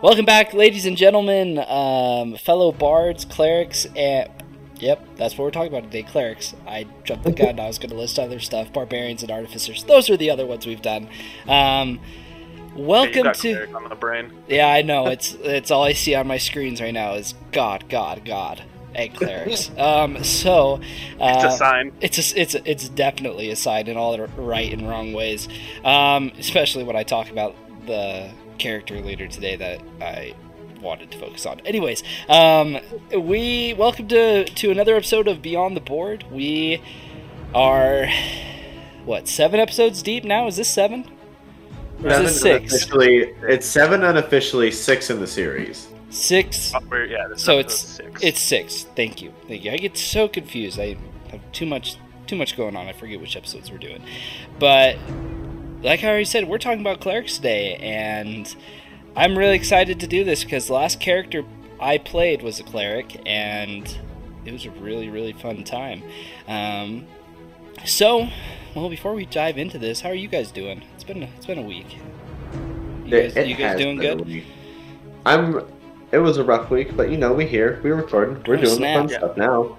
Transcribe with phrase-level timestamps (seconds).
[0.00, 4.30] Welcome back, ladies and gentlemen, um, fellow bards, clerics, and
[4.76, 6.04] yep, that's what we're talking about today.
[6.04, 6.54] Clerics.
[6.68, 7.58] I jumped the gun.
[7.58, 8.72] I was going to list other stuff.
[8.72, 9.82] Barbarians and artificers.
[9.82, 11.08] Those are the other ones we've done.
[11.48, 11.98] Um,
[12.76, 13.72] welcome got to.
[13.74, 14.30] on the brain.
[14.46, 15.08] Yeah, I know.
[15.08, 18.62] It's it's all I see on my screens right now is God, God, God,
[18.94, 19.68] and clerics.
[19.78, 20.74] um, so
[21.18, 21.92] uh, It's uh, a sign.
[22.00, 25.48] it's a, it's a, it's definitely a sign in all the right and wrong ways.
[25.82, 30.34] Um, especially when I talk about the character later today that I
[30.80, 31.60] wanted to focus on.
[31.60, 32.78] Anyways, um,
[33.16, 36.24] we welcome to to another episode of Beyond the Board.
[36.30, 36.82] We
[37.54, 38.06] are
[39.04, 40.46] what seven episodes deep now?
[40.46, 41.10] Is this seven?
[42.02, 42.72] Or is this six?
[42.72, 45.88] unofficially- it's seven unofficially, six in the series.
[46.10, 46.72] Six.
[46.74, 48.22] Oh, yeah, So it's six.
[48.22, 48.84] it's six.
[48.96, 49.72] Thank you, thank you.
[49.72, 50.78] I get so confused.
[50.78, 50.96] I
[51.30, 51.96] have too much
[52.26, 52.86] too much going on.
[52.86, 54.02] I forget which episodes we're doing.
[54.58, 54.96] But
[55.82, 58.54] like I already said, we're talking about clerics today, and
[59.16, 61.44] I'm really excited to do this because the last character
[61.80, 63.98] I played was a cleric, and
[64.44, 66.02] it was a really really fun time.
[66.46, 67.06] Um,
[67.84, 68.28] so,
[68.74, 70.82] well, before we dive into this, how are you guys doing?
[70.94, 71.96] It's been it's been a week.
[73.04, 74.44] You guys, it you guys doing good?
[75.24, 75.62] I'm.
[76.10, 78.76] It was a rough week, but you know we here, We're recording, we're Oh, doing
[78.76, 79.08] snap.
[79.08, 79.76] the fun stuff now.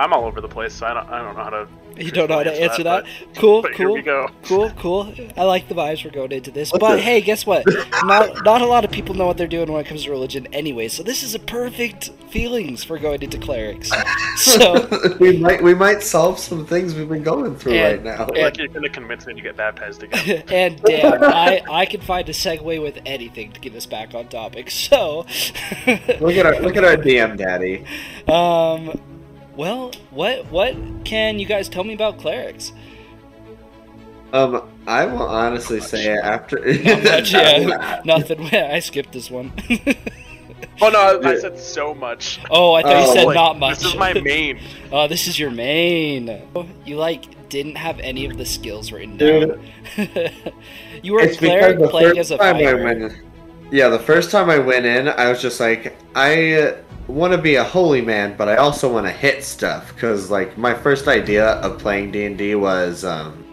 [0.00, 1.68] I'm all over the place, so I don't, I don't know how to.
[1.96, 3.04] You don't know how to answer that?
[3.04, 3.94] but- Cool, But here cool.
[3.96, 4.28] we go.
[4.44, 5.12] Cool, cool.
[5.36, 6.72] I like the vibes we're going into this.
[6.72, 7.02] What's but it?
[7.02, 7.66] hey, guess what?
[8.04, 10.46] Not not a lot of people know what they're doing when it comes to religion
[10.54, 10.88] anyway.
[10.88, 13.90] So this is a perfect feelings for going into clerics.
[14.36, 14.88] So
[15.20, 18.26] we might we might solve some things we've been going through And- right now.
[18.28, 20.44] and- Like you're gonna convince me to get baptized again.
[20.50, 24.28] and damn, I I can find a segue with anything to get us back on
[24.28, 24.70] topic.
[24.70, 25.26] So
[26.20, 27.84] look at our look at our DM daddy.
[28.32, 28.98] um
[29.56, 32.72] well, what what can you guys tell me about clerics?
[34.32, 38.00] Um, I will honestly say after Not much, yeah.
[38.04, 38.46] Nothing.
[38.54, 39.52] I skipped this one.
[40.80, 42.38] oh no, I, I said so much.
[42.50, 43.78] oh, I thought Oh, you said Like, not much.
[43.78, 44.60] This is my main.
[44.92, 46.42] Oh, this is your main.
[46.84, 49.60] You like didn't have any of the skills written Dude.
[49.96, 50.30] down.
[51.02, 53.20] you were a cleric playing as a time fighter.
[53.72, 56.76] yeah, the first time I went in, I was just like, I uh,
[57.10, 60.56] want to be a holy man, but I also want to hit stuff because like
[60.56, 63.44] my first idea of playing D and D was um,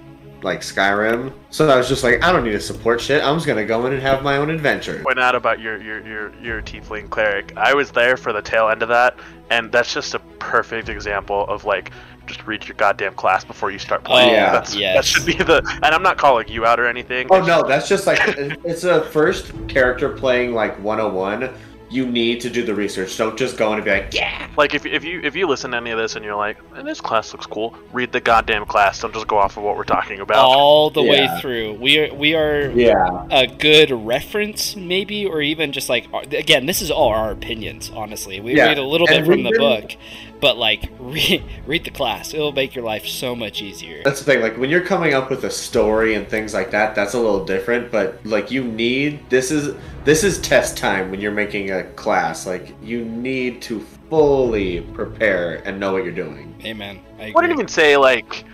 [0.43, 3.23] like Skyrim, so I was just like, I don't need to support shit.
[3.23, 5.01] I'm just gonna go in and have my own adventure.
[5.03, 7.55] Point out about your your your your tiefling cleric.
[7.57, 9.17] I was there for the tail end of that,
[9.49, 11.91] and that's just a perfect example of like.
[12.25, 14.31] Just read your goddamn class before you start playing.
[14.31, 14.51] Oh, Yeah.
[14.51, 14.95] That's, yes.
[14.97, 15.59] That should be the.
[15.81, 17.25] And I'm not calling you out or anything.
[17.31, 18.19] Oh no, that's just like
[18.65, 21.55] it's a first character playing like 101.
[21.89, 23.17] You need to do the research.
[23.17, 24.49] Don't just go in and be like, yeah.
[24.57, 26.85] Like if, if you if you listen to any of this and you're like, "Man,
[26.85, 28.99] this class looks cool, read the goddamn class.
[28.99, 30.37] Don't just go off of what we're talking about.
[30.37, 31.73] all the way through.
[31.75, 33.25] We are we are Yeah.
[33.31, 37.89] a good reference, maybe, or even just like again, this is all our opinions.
[37.95, 39.95] Honestly, we Yeah, read a little bit from the been- book,
[40.39, 42.33] but like read read the class.
[42.33, 44.01] It'll make your life so much easier.
[44.03, 44.41] That's the thing.
[44.41, 47.45] Like when you're coming up with a story and things like that, that's a little
[47.45, 47.91] different.
[47.91, 52.45] But like you need this is this is test time when you're making a class.
[52.45, 56.55] Like you need to fully prepare and know what you're doing.
[56.63, 56.99] Amen.
[57.19, 58.45] I I wouldn't even say like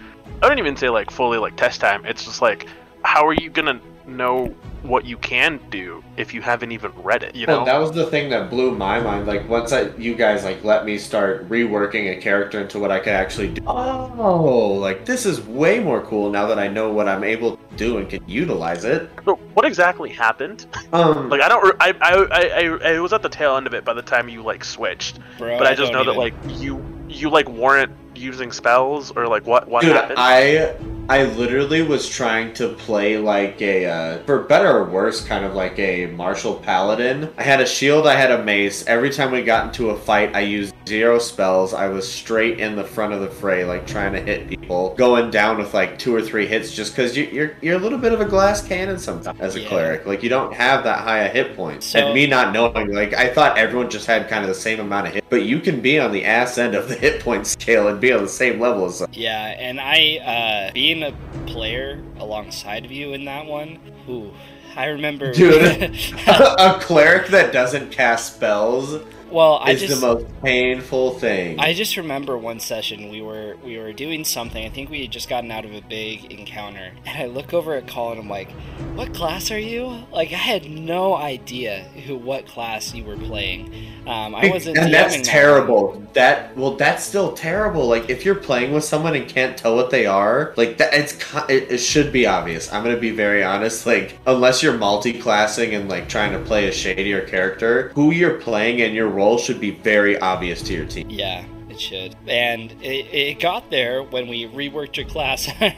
[0.41, 2.05] I wouldn't even say like fully like test time.
[2.05, 2.67] It's just like
[3.03, 4.47] how are you gonna know
[4.81, 7.35] what you can do if you haven't even read it?
[7.35, 7.57] You know?
[7.57, 9.27] Well, that was the thing that blew my mind.
[9.27, 12.99] Like once I, you guys like let me start reworking a character into what I
[12.99, 13.61] could actually do.
[13.65, 17.63] Oh, like this is way more cool now that I know what I'm able to
[17.75, 19.09] do and can utilize it.
[19.25, 20.65] So what exactly happened?
[20.91, 21.75] Um, Like I don't.
[21.79, 24.29] I, I I I I was at the tail end of it by the time
[24.29, 25.19] you like switched.
[25.37, 29.11] Bro, But I just know don't that even- like you you like weren't using spells
[29.11, 30.19] or like what what Dude, happened?
[30.19, 30.75] I
[31.09, 35.53] I literally was trying to play like a uh, for better or worse, kind of
[35.53, 37.29] like a martial paladin.
[37.37, 38.85] I had a shield, I had a mace.
[38.87, 41.73] Every time we got into a fight, I used zero spells.
[41.73, 45.29] I was straight in the front of the fray, like trying to hit people, going
[45.29, 48.13] down with like two or three hits, just because you, you're you're a little bit
[48.13, 49.67] of a glass cannon sometimes as a Yeah.
[49.67, 50.05] cleric.
[50.05, 51.83] Like you don't have that high a hit point.
[51.83, 54.79] So- and me not knowing, like I thought everyone just had kind of the same
[54.79, 57.45] amount of hit, but you can be on the ass end of the hit point
[57.45, 61.15] scale and be on the same level as Yeah, and I uh being a
[61.47, 64.31] player alongside of you in that one, ooh,
[64.75, 65.63] I remember Dude.
[66.27, 69.01] a cleric that doesn't cast spells
[69.33, 71.59] Well, I just the most painful thing.
[71.59, 74.63] I just remember one session we were we were doing something.
[74.63, 77.73] I think we had just gotten out of a big encounter, and I look over
[77.73, 78.19] at Colin.
[78.19, 78.51] I'm like,
[78.93, 83.73] "What class are you?" Like I had no idea who what class you were playing.
[84.05, 84.77] Um, I wasn't.
[84.77, 86.03] and that's that terrible.
[86.13, 87.87] That well, that's still terrible.
[87.87, 91.13] Like if you're playing with someone and can't tell what they are, like that, it's
[91.49, 92.71] it, it should be obvious.
[92.71, 93.87] I'm gonna be very honest.
[93.87, 98.79] Like unless you're multi-classing and like trying to play a shadier character, who you're playing
[98.81, 101.09] and your role should be very obvious to your team.
[101.09, 102.15] Yeah, it should.
[102.27, 105.47] And it, it got there when we reworked your class.
[105.59, 105.75] I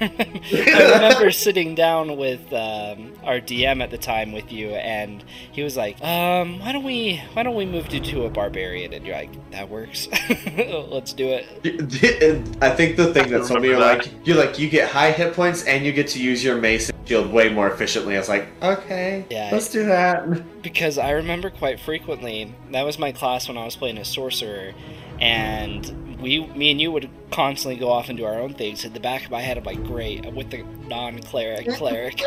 [0.51, 5.75] remember sitting down with um, our DM at the time with you, and he was
[5.77, 9.15] like, um, "Why don't we why don't we move you to a barbarian?" And you're
[9.15, 10.07] like, "That works.
[10.57, 11.45] Let's do it."
[12.61, 15.11] I think the thing that some of you are like, you're like, you get high
[15.11, 18.15] hit points and you get to use your mace and shield way more efficiently.
[18.15, 19.49] I was like, okay, Yeah.
[19.51, 20.61] let's do that.
[20.61, 24.73] because I remember quite frequently that was my class when I was playing a sorcerer,
[25.19, 28.85] and we, me and you would constantly go off and do our own things.
[28.85, 32.21] In the back of my head, I'm like, great, I'm with the non-cleric cleric.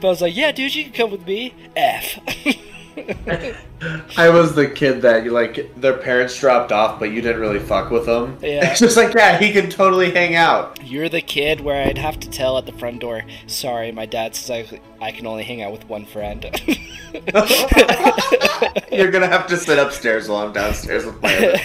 [0.00, 1.54] but I was like, yeah, dude, you can come with me.
[1.76, 2.18] F.
[4.16, 7.58] I was the kid that you like their parents dropped off, but you didn't really
[7.58, 8.36] fuck with them.
[8.42, 8.70] Yeah.
[8.70, 10.82] It's just like, yeah, he can totally hang out.
[10.82, 14.34] You're the kid where I'd have to tell at the front door, sorry, my dad
[14.34, 16.44] says I, I can only hang out with one friend.
[18.92, 21.58] You're gonna have to sit upstairs while I'm downstairs with my other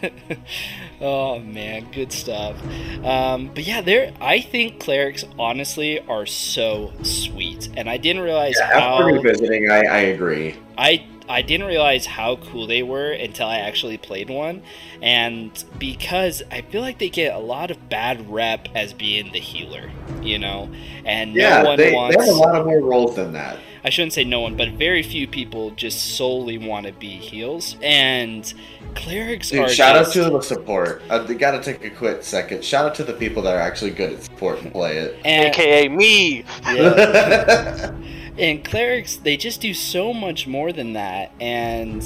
[1.00, 2.56] oh man, good stuff.
[3.04, 4.12] Um, but yeah, there.
[4.20, 9.82] I think clerics honestly are so sweet, and I didn't realize Yeah, after revisiting, I,
[9.86, 10.56] I agree.
[10.76, 14.62] I I didn't realize how cool they were until I actually played one,
[15.00, 19.40] and because I feel like they get a lot of bad rep as being the
[19.40, 19.90] healer,
[20.20, 20.70] you know,
[21.04, 22.16] and Yeah, no one they, wants.
[22.16, 23.58] they have a lot of more roles than that.
[23.84, 27.76] I shouldn't say no one, but very few people just solely want to be heals,
[27.82, 28.52] and
[28.94, 29.68] clerics Dude, are.
[29.68, 31.02] shout just, out to the support.
[31.10, 32.64] Uh, they gotta take a quick second.
[32.64, 35.20] Shout out to the people that are actually good at support and play it.
[35.24, 36.44] and, AKA me.
[36.62, 37.92] yeah.
[38.38, 42.02] and clerics they just do so much more than that and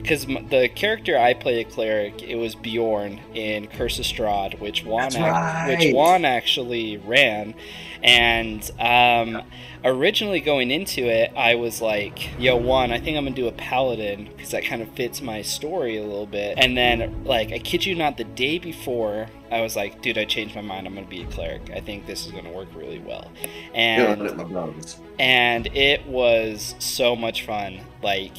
[0.00, 4.84] because the character I played a cleric, it was Bjorn in Curse of Strahd, which
[4.84, 5.76] Juan, right.
[5.78, 7.54] which Juan actually ran,
[8.02, 9.42] and um,
[9.84, 13.52] originally going into it, I was like, "Yo, Juan, I think I'm gonna do a
[13.52, 17.58] paladin because that kind of fits my story a little bit." And then, like, I
[17.58, 20.86] kid you not, the day before, I was like, "Dude, I changed my mind.
[20.86, 21.70] I'm gonna be a cleric.
[21.74, 23.30] I think this is gonna work really well."
[23.74, 24.96] And Feeling it in my bones.
[25.18, 27.80] and it was so much fun.
[28.02, 28.36] Like,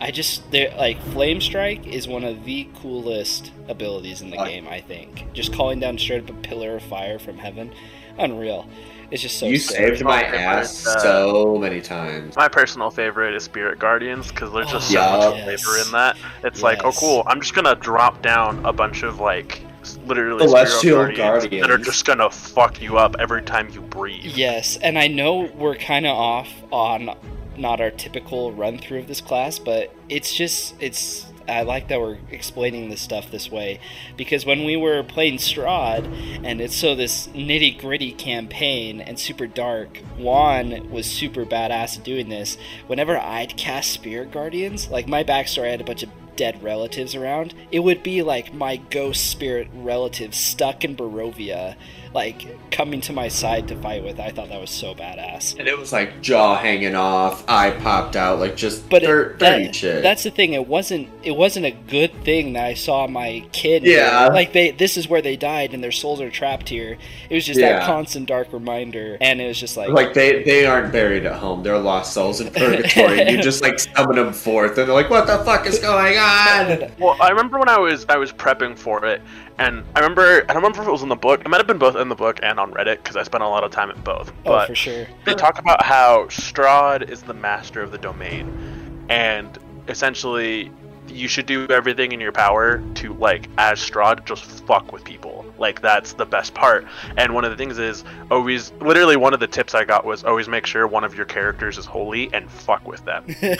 [0.00, 4.66] I just there like flame strike is one of the coolest abilities in the game.
[4.68, 7.72] I think just calling down straight up a pillar of fire from heaven,
[8.18, 8.66] unreal.
[9.14, 9.76] It's just so you sick.
[9.76, 12.34] saved my Oh, ass uh, so many times.
[12.34, 15.62] My personal favorite is Spirit Guardians because there's just Oh, so much yes.
[15.62, 16.16] flavor in that.
[16.42, 19.60] It's like, oh cool, I'm just gonna drop down a bunch of like
[20.04, 24.24] literally Celestial Spirit Guardians, that are just gonna fuck you up every time you breathe.
[24.24, 27.16] Yes, and I know we're kind of off on
[27.56, 32.00] not our typical run through of this class, but it's just it's I like that
[32.00, 33.80] we're explaining this stuff this way
[34.16, 36.04] because when we were playing Strahd
[36.44, 42.04] and it's so this nitty gritty campaign and super dark, Juan was super badass at
[42.04, 42.56] doing this.
[42.86, 47.14] Whenever I'd cast Spirit Guardians, like my backstory I had a bunch of dead relatives
[47.14, 51.76] around, it would be like my ghost spirit relatives stuck in Barovia,
[52.14, 54.18] like coming to my side to fight with.
[54.20, 55.58] I thought that was so badass.
[55.58, 59.38] And it was like jaw hanging off, eye popped out, like just But dir- it,
[59.38, 60.02] dirty shit.
[60.02, 60.52] that's the thing.
[60.52, 61.08] It wasn't.
[61.22, 63.82] It wasn't a good thing that I saw my kid.
[63.84, 64.28] Yeah.
[64.28, 64.70] Like they.
[64.70, 66.96] This is where they died, and their souls are trapped here.
[67.28, 69.88] It was just that constant dark reminder, and it was just like.
[69.90, 73.20] like they they aren't buried at home; they're lost souls in purgatory.
[73.22, 76.16] and you just like summon them forth, and they're like, "What the fuck is going
[76.16, 79.20] on?" Well, I remember when I was I was prepping for it,
[79.58, 81.40] and I remember I don't remember if it was in the book.
[81.40, 83.48] It might have been both in the book and on Reddit because I spent a
[83.48, 84.30] lot of time at both.
[84.30, 85.06] oh, But for sure.
[85.24, 89.56] they talk about how Strahd is the master of the domain, and
[89.88, 90.70] essentially
[91.08, 95.44] you should do everything in your power to like as Strahd just fuck with people.
[95.58, 96.86] Like that's the best part.
[97.16, 100.24] And one of the things is always literally one of the tips I got was
[100.24, 103.24] always make sure one of your characters is holy and fuck with them.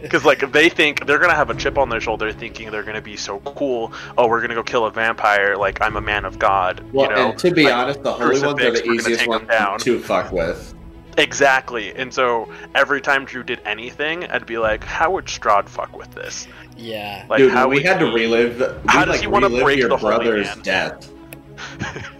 [0.00, 3.00] Because like they think they're gonna have a chip on their shoulder, thinking they're gonna
[3.02, 3.92] be so cool.
[4.18, 5.56] Oh, we're gonna go kill a vampire.
[5.56, 6.84] Like I'm a man of God.
[6.92, 7.30] Well, you know?
[7.30, 9.78] and to be Like, honest, the holy ones are the easiest take ones down.
[9.80, 10.74] to fuck with.
[11.18, 11.92] Exactly.
[11.94, 16.10] And so every time Drew did anything, I'd be like, how would Strahd fuck with
[16.14, 16.46] this?
[16.80, 17.26] Yeah.
[17.28, 18.58] Like Dude, how we would had to relive.
[18.58, 20.62] We How does like he wanna relive break your the holy brother's man?
[20.62, 21.10] death.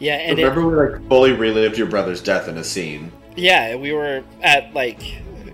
[0.00, 3.10] Yeah, and it, Remember, we like fully relived your brother's death in a scene.
[3.36, 5.00] yeah, we were at like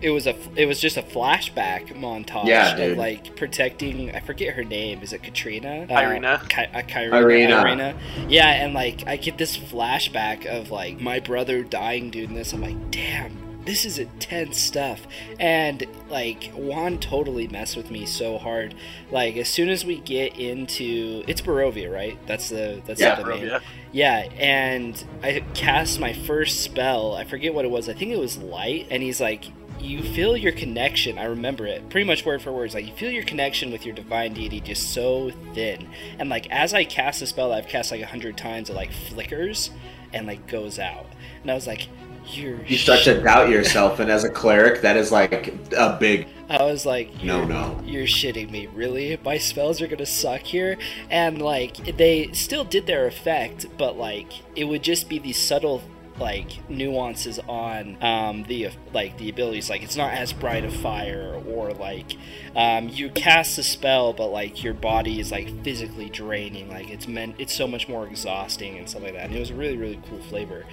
[0.02, 4.52] it was a it was just a flashback montage Yeah, of like protecting I forget
[4.54, 6.28] her name is it Katrina Irina.
[6.28, 7.60] uh, Ki- uh, Kyrina, Irina.
[7.62, 7.98] Irina.
[8.28, 12.60] yeah and like I get this flashback of like my brother dying doing this I'm
[12.60, 15.06] like damn this is intense stuff
[15.40, 18.74] and like Juan totally messed with me so hard
[19.10, 23.22] like as soon as we get into it's Barovia right that's the that's Yeah, the
[23.22, 23.60] domain Yeah.
[23.92, 27.14] yeah, and I cast my first spell.
[27.14, 27.88] I forget what it was.
[27.88, 28.86] I think it was light.
[28.90, 29.44] And he's like,
[29.80, 31.18] you feel your connection.
[31.18, 32.74] I remember it pretty much word for word.
[32.74, 35.88] Like you feel your connection with your divine deity just so thin.
[36.18, 38.68] And like as I cast the spell, that I've cast like a hundred times.
[38.70, 39.70] It like flickers
[40.12, 41.06] and like goes out.
[41.42, 41.88] And I was like,
[42.26, 42.64] you're.
[42.64, 46.62] You start to doubt yourself, and as a cleric, that is like a big I
[46.62, 47.80] was like, no no.
[47.84, 49.18] You're shitting me, really?
[49.24, 50.76] My spells are gonna suck here?
[51.10, 55.82] And like, they still did their effect, but like, it would just be these subtle
[56.18, 59.68] like nuances on um, the like the abilities.
[59.68, 62.16] Like it's not as bright a fire or like
[62.54, 66.68] um, you cast a spell but like your body is like physically draining.
[66.68, 69.26] Like it's meant it's so much more exhausting and stuff like that.
[69.26, 70.64] And it was a really really cool flavor.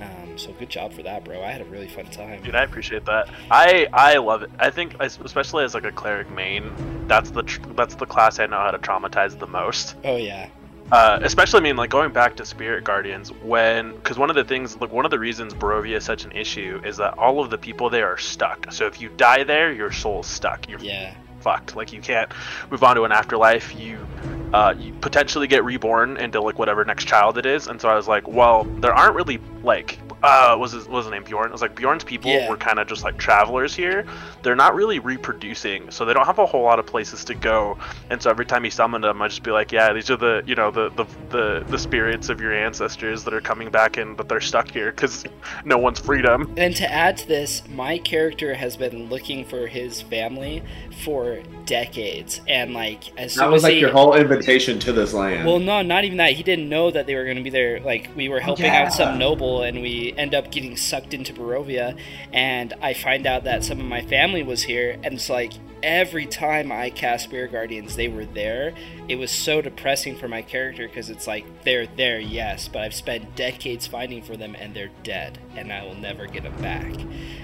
[0.00, 1.42] Um, so good job for that bro.
[1.42, 2.42] I had a really fun time.
[2.42, 3.30] Dude, I appreciate that.
[3.50, 4.50] I I love it.
[4.58, 6.70] I think, especially as like a cleric main,
[7.06, 9.96] that's the tr- that's the class I know how to traumatize the most.
[10.04, 10.48] oh yeah
[10.92, 14.44] Uh, especially, I mean, like going back to Spirit Guardians, when because one of the
[14.44, 17.50] things, like one of the reasons Barovia is such an issue is that all of
[17.50, 18.72] the people there are stuck.
[18.72, 20.68] So if you die there, your soul's stuck.
[20.68, 21.14] You're yeah
[21.46, 21.76] fucked.
[21.76, 22.30] Like you can't
[22.72, 23.78] move on to an afterlife.
[23.78, 24.04] You
[24.52, 27.68] uh, you potentially get reborn into like whatever next child it is.
[27.68, 31.12] And so I was like, well, there aren't really like uh was his, was his
[31.12, 31.46] name Bjorn?
[31.46, 32.48] It was like Bjorn's people Yeah.
[32.50, 34.04] were kind of just like travelers here.
[34.42, 37.78] They're not really reproducing, so they don't have a whole lot of places to go.
[38.10, 40.42] And so every time he summoned them, I'd just be like, yeah, these are the
[40.46, 44.14] you know the the the, the spirits of your ancestors that are coming back in,
[44.14, 45.24] but they're stuck here because
[45.64, 46.52] no one's freed them.
[46.56, 50.62] And to add to this, my character has been looking for his family
[51.04, 54.92] for decades, and like as soon That was as like he, your whole invitation to
[54.92, 55.46] this land.
[55.46, 56.32] well, no, not even that.
[56.32, 57.80] He didn't know that they were going to be there.
[57.80, 58.84] Like we were helping Yeah.
[58.84, 61.98] out some noble, and we end up getting sucked into Barovia,
[62.32, 66.26] and I find out that some of my family was here, and it's like every
[66.26, 68.74] time I cast Spirit Guardians, they were there.
[69.08, 72.94] It was so depressing for my character because it's like they're there, yes, but I've
[72.94, 76.92] spent decades fighting for them, and they're dead, and I will never get them back.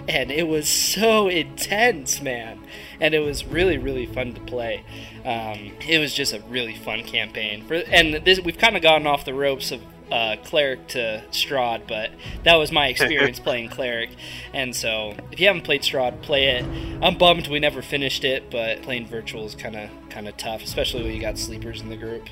[0.08, 2.60] And it was so intense, man,
[3.00, 4.84] and it was really, really fun to play.
[5.24, 7.64] Um, it was just a really fun campaign.
[7.64, 11.88] For and this, we've kind of gotten off the ropes of uh, cleric to Strahd,
[11.88, 12.10] but
[12.44, 14.10] that was my experience playing cleric.
[14.52, 16.64] And so, if you haven't played Strahd, play it.
[17.02, 20.62] I'm bummed we never finished it, but playing virtual is kind of kind of tough,
[20.62, 22.28] especially when you got sleepers in the group.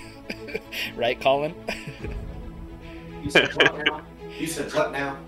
[0.96, 1.54] right, Colin?
[3.22, 4.02] you said what now?
[4.38, 5.18] You said what now?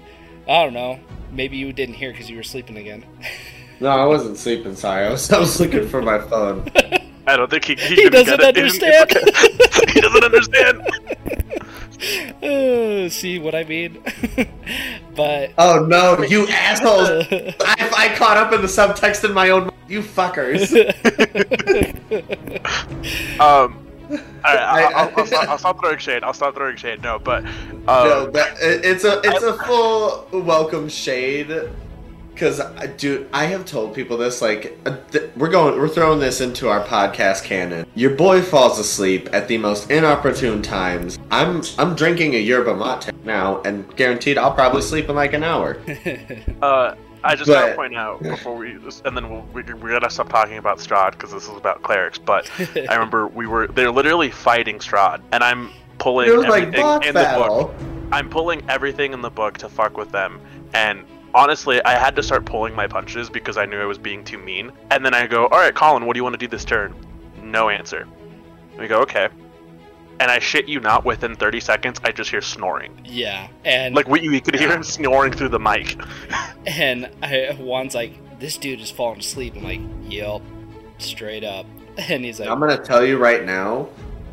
[0.49, 0.99] I don't know.
[1.31, 3.05] Maybe you didn't hear because you were sleeping again.
[3.79, 4.75] No, I wasn't sleeping.
[4.75, 6.67] Sorry, I was, I was looking for my phone.
[7.27, 8.59] I don't think he he, He doesn't get it.
[8.59, 9.11] understand.
[9.91, 10.83] he doesn't understand.
[12.43, 14.03] Uh, see what I mean?
[15.15, 17.27] but Oh no, you assholes!
[17.31, 19.71] I, I caught up in the subtext in my own.
[19.89, 20.73] You fuckers.
[23.39, 26.25] Um, all right, I'll, I'll, I'll, stop, I'll stop throwing shade.
[26.25, 27.03] I'll stop throwing shade.
[27.03, 31.51] No, but no, um, that, it's a it's a full welcome shade.
[32.43, 32.61] Cause,
[32.97, 34.43] dude, I have told people this.
[34.43, 37.87] Like, uh, th- we're going, we're throwing this into our podcast canon.
[37.95, 41.21] Your boy falls asleep at the most inopportune times.
[41.31, 45.45] I'm, I'm drinking a yerba mate now, and guaranteed, I'll probably sleep in like an
[45.45, 45.81] hour.
[46.63, 50.29] uh, I just gotta point out before we, and then we'll, we we gotta stop
[50.29, 52.19] talking about Strahd because this is about clerics.
[52.19, 56.65] But I remember we were they're literally fighting Strahd, and I'm pulling It was like
[56.65, 57.73] everything boss in the book.
[57.73, 57.75] battle.
[58.11, 60.41] I'm pulling everything in the book to fuck with them,
[60.75, 64.25] and honestly, I had to start pulling my punches because I knew I was being
[64.25, 64.73] too mean.
[64.91, 66.95] And then I go, "All right, Colin, what do you want to do this turn?"
[67.43, 68.07] No answer.
[68.79, 69.29] We go, "Okay."
[70.21, 73.01] And I shit you not, within 30 seconds, I just hear snoring.
[73.05, 75.97] yeah, and Like, we, you could hear him snoring through the mic.
[76.67, 80.43] and I, Juan's like, "This dude is falling asleep." I'm like, "Yep,
[80.99, 81.67] straight up."
[82.09, 83.89] And he's like, I'm gonna tell you right now.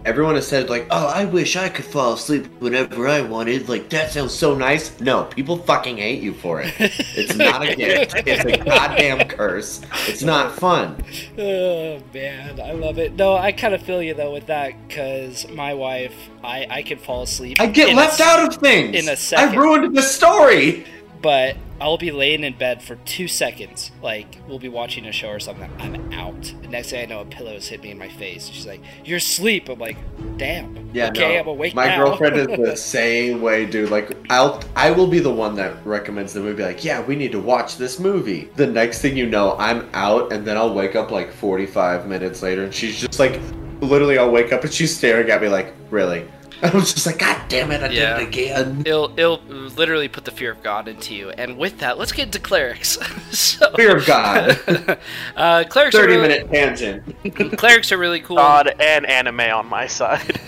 [0.10, 3.90] Everyone has said like, "Oh, I wish I could fall asleep whenever I wanted." Like
[3.90, 5.00] that sounds so nice.
[5.00, 6.74] No, people fucking hate you for it.
[6.80, 8.16] It's not a gift.
[8.26, 9.82] It's a goddamn curse.
[10.08, 10.96] It's not fun.
[11.38, 13.14] Oh man, I love it.
[13.14, 16.14] No, I kind of feel you though with that because my wife,
[16.44, 17.62] I I can fall asleep.
[17.62, 18.96] I get in a left out of things.
[18.96, 19.58] in a second.
[19.58, 20.86] I ruined the story.
[21.22, 23.92] But I'll be laying in bed for two seconds.
[24.02, 25.70] Like, we'll be watching a show or something.
[25.80, 26.54] I'm out.
[26.62, 28.48] The next thing I know, a pillow's hit me in my face.
[28.48, 29.70] She's like, You're asleep.
[29.70, 29.98] I'm like,
[30.38, 30.90] Damn.
[30.94, 31.40] Yeah, okay, no.
[31.40, 32.06] I'm awake My now.
[32.06, 33.90] girlfriend is the same way, dude.
[33.90, 36.64] Like, I'll I will be the one that recommends the movie.
[36.64, 38.50] Like, yeah, we need to watch this movie.
[38.56, 42.42] The next thing you know, I'm out, and then I'll wake up like 45 minutes
[42.42, 43.40] later, and she's just like,
[43.82, 46.26] literally, I'll wake up and she's staring at me like, really.
[46.64, 48.18] I was just like, God damn it, I Yeah.
[48.18, 48.84] did it again.
[48.86, 51.30] It'll, it'll literally put the fear of God into you.
[51.32, 52.98] And with that, let's get into clerics.
[53.32, 54.60] so, Fear of God.
[55.36, 57.58] uh, clerics, are 30 really, minute tangent.
[57.58, 58.38] clerics are really cool.
[58.38, 60.40] God and anime on my side.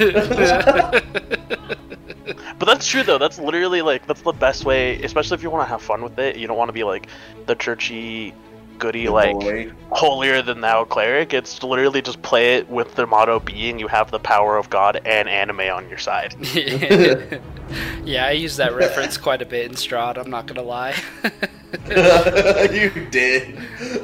[2.59, 3.17] But that's true though.
[3.17, 6.17] That's literally like that's the best way, especially if you want to have fun with
[6.19, 6.35] it.
[6.37, 7.07] You don't want to be like
[7.47, 8.35] the churchy,
[8.81, 9.71] goody, like Boy.
[9.91, 11.33] holier than thou cleric.
[11.33, 14.99] It's literally just play it with the motto being you have the power of God
[15.05, 16.35] and anime on your side.
[18.03, 20.95] yeah, I use that reference quite a bit in Strahd, I'm not gonna lie.
[21.89, 23.57] you did.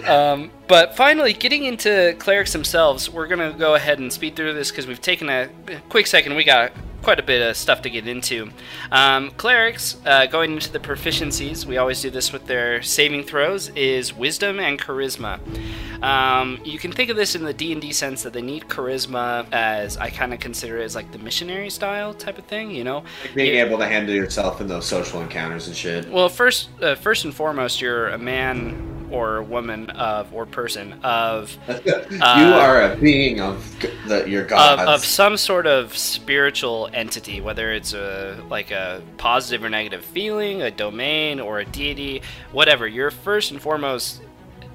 [0.06, 4.72] um, but finally, getting into clerics themselves, we're gonna go ahead and speed through this
[4.72, 5.50] because we've taken a
[5.90, 6.36] quick second.
[6.36, 6.72] We got
[7.04, 8.50] quite a bit of stuff to get into.
[8.92, 13.70] Um, clerics, uh, going into the proficiencies, we always do this with their saving throws,
[13.70, 15.40] is wisdom and charisma.
[16.04, 19.96] Um, you can think of this in the D&D sense that they need charisma as
[19.98, 23.04] I kind of consider it as like the missionary style type of thing, you know?
[23.24, 23.64] Like being Yeah.
[23.66, 26.10] able to handle yourself in those social encounters and shit.
[26.10, 31.58] Well, first, uh, first and foremost, you're a man or woman of or person of
[31.68, 37.42] uh, you are a being of the, your of, of some sort of spiritual entity,
[37.42, 42.22] whether it's a like a positive or negative feeling, a domain, or a deity,
[42.52, 42.88] whatever.
[42.88, 44.22] You're first and foremost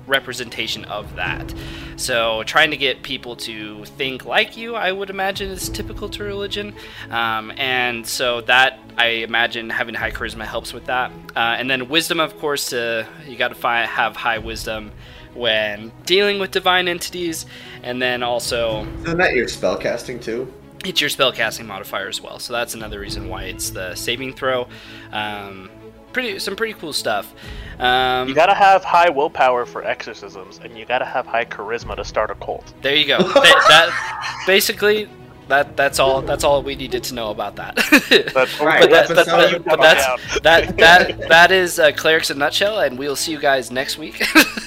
[0.06, 1.52] representation of that.
[1.96, 6.24] So trying to get people to think like you, I would imagine, is typical to
[6.24, 6.74] religion.
[7.10, 11.10] Um, and so that I imagine having high charisma helps with that.
[11.36, 14.92] Uh, and then wisdom, of course, uh, you got to fi- have high wisdom
[15.34, 17.46] when dealing with divine entities,
[17.82, 20.52] and then also Isn't that your spellcasting too?
[20.84, 22.38] it's your spellcasting modifier as well.
[22.38, 24.66] So that's another reason why it's the saving throw.
[25.12, 25.70] Um,
[26.12, 27.32] pretty some pretty cool stuff.
[27.78, 32.04] Um, You gotta have high willpower for exorcisms, and you gotta have high charisma to
[32.04, 32.72] start a cult.
[32.82, 33.18] there you go.
[33.22, 35.08] that, that basically
[35.48, 37.74] that that's all that's all we needed to know about that.
[38.32, 40.18] That's Right, but, that, that's but, how but- you but come that's down.
[40.44, 40.76] that
[41.18, 44.22] that that is uh, clerics in a nutshell, and we'll see you guys next week.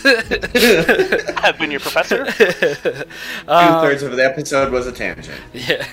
[0.05, 2.25] I've been your professor.
[2.25, 3.03] Two
[3.47, 5.39] Um, thirds of the episode was a tangent.
[5.53, 5.85] Yeah.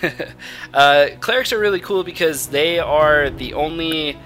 [0.75, 4.19] Uh, clerics are really cool because they are the only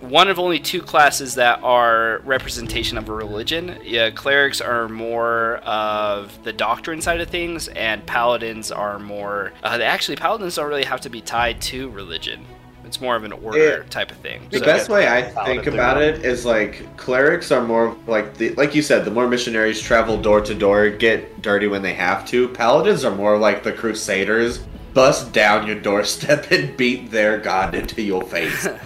[0.00, 3.78] one of only two classes that are representation of a religion.
[3.84, 9.52] Yeah, clerics are more of the doctrine side of things, and paladins are more.
[9.62, 12.44] Uh, they actually, paladins don't really have to be tied to religion.
[12.84, 13.82] It's more of an order Yeah.
[13.90, 14.46] type of thing.
[14.50, 18.50] The So- best way I think about it is like clerics are more like the
[18.54, 22.24] like you said, the more missionaries travel door to door, get dirty when they have
[22.28, 22.48] to.
[22.48, 24.60] Paladins are more like the crusaders,
[24.94, 28.66] bust down your doorstep and beat their god into your face.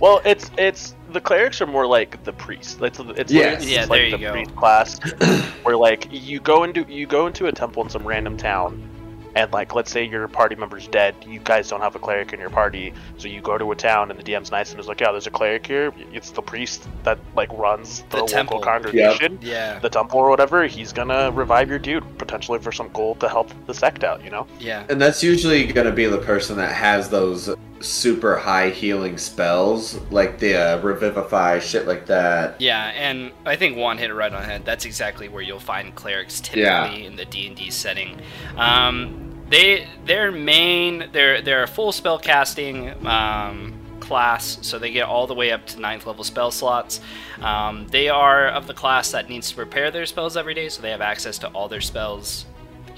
[0.00, 2.76] Well, it's it's the clerics are more like the priests.
[2.80, 3.60] It's it's Yes.
[3.62, 4.32] like, Yeah, it's there like you the go.
[4.32, 4.98] priest class
[5.62, 8.82] where like you go into you go into a temple in some random town,
[9.34, 12.40] and like let's say your party member's dead, you guys don't have a cleric in
[12.40, 15.00] your party, so you go to a town and the DM's nice and is like,
[15.00, 15.92] yeah, there's a cleric here.
[16.12, 18.60] It's the priest that like runs the, The local temple.
[18.60, 19.38] congregation.
[19.40, 23.28] yeah, The temple or whatever, he's gonna revive your dude potentially for some gold to
[23.28, 24.46] help the sect out, you know.
[24.58, 24.84] yeah.
[24.90, 30.38] and that's usually gonna be the person that has those super high healing spells, like
[30.38, 32.60] the uh, revivify, shit like that.
[32.60, 34.64] Yeah, and I think Juan hit it right on the head.
[34.64, 36.88] That's exactly where you'll find clerics typically Yeah.
[37.08, 38.20] in the D and D setting.
[38.56, 45.06] Um, they their main they're they're a full spell casting um, class, so they get
[45.06, 47.00] all the way up to ninth level spell slots.
[47.40, 50.82] Um, they are of the class that needs to prepare their spells every day, so
[50.82, 52.46] they have access to all their spells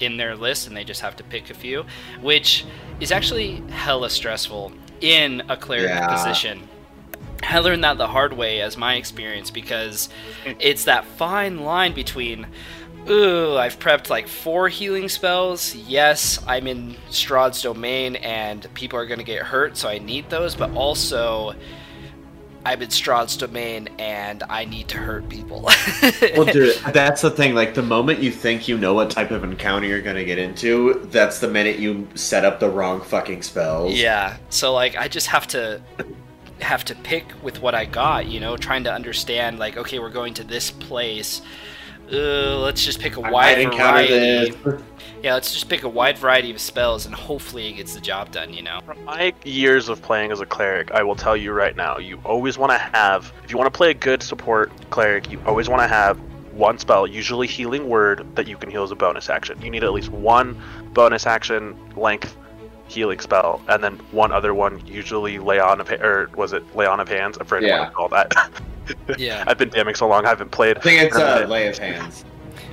[0.01, 1.85] in their list and they just have to pick a few,
[2.21, 2.65] which
[2.99, 6.07] is actually hella stressful in a cleric Yeah.
[6.07, 6.67] position.
[7.41, 10.09] I learned that the hard way as my experience because
[10.59, 12.47] it's that fine line between
[13.09, 15.73] ooh, I've prepped like four healing spells.
[15.73, 20.29] Yes, I'm in Strahd's domain and people are going to get hurt, so I need
[20.29, 21.53] those, but also
[22.69, 25.67] I'm in Strahd's domain and I need to hurt people.
[26.35, 27.55] Well, dude, that's the thing.
[27.55, 31.05] Like, the moment you think you know what type of encounter you're gonna get into,
[31.05, 33.95] that's the minute you set up the wrong fucking spells.
[33.95, 34.37] Yeah.
[34.49, 35.81] So like I just have to
[36.59, 40.09] have to pick with what I got, you know, trying to understand like okay, we're
[40.09, 41.41] going to this place.
[42.11, 44.51] Uh, let's just pick a I wide variety.
[44.51, 44.81] this.
[45.21, 48.31] Yeah, let's just pick a wide variety of spells and hopefully it gets the job
[48.31, 48.79] done, you know?
[48.85, 52.21] From my years of playing as a cleric, I will tell you right now, you
[52.23, 55.67] always want to have, if you want to play a good support cleric, you always
[55.67, 56.17] want to have
[56.53, 59.61] one spell, usually Healing Word, that you can heal as a bonus action.
[59.61, 60.61] You need at least one
[60.93, 62.35] bonus action length
[62.89, 66.85] healing spell, and then one other one, usually Lay on of, or was it Lay
[66.85, 67.35] on of Hands?
[67.37, 67.85] I'm afraid Yeah.
[67.85, 68.33] to call that.
[69.19, 69.43] Yeah.
[69.45, 70.77] I've been DMing so long, I haven't played.
[70.79, 72.25] I think it's uh, lay of hands.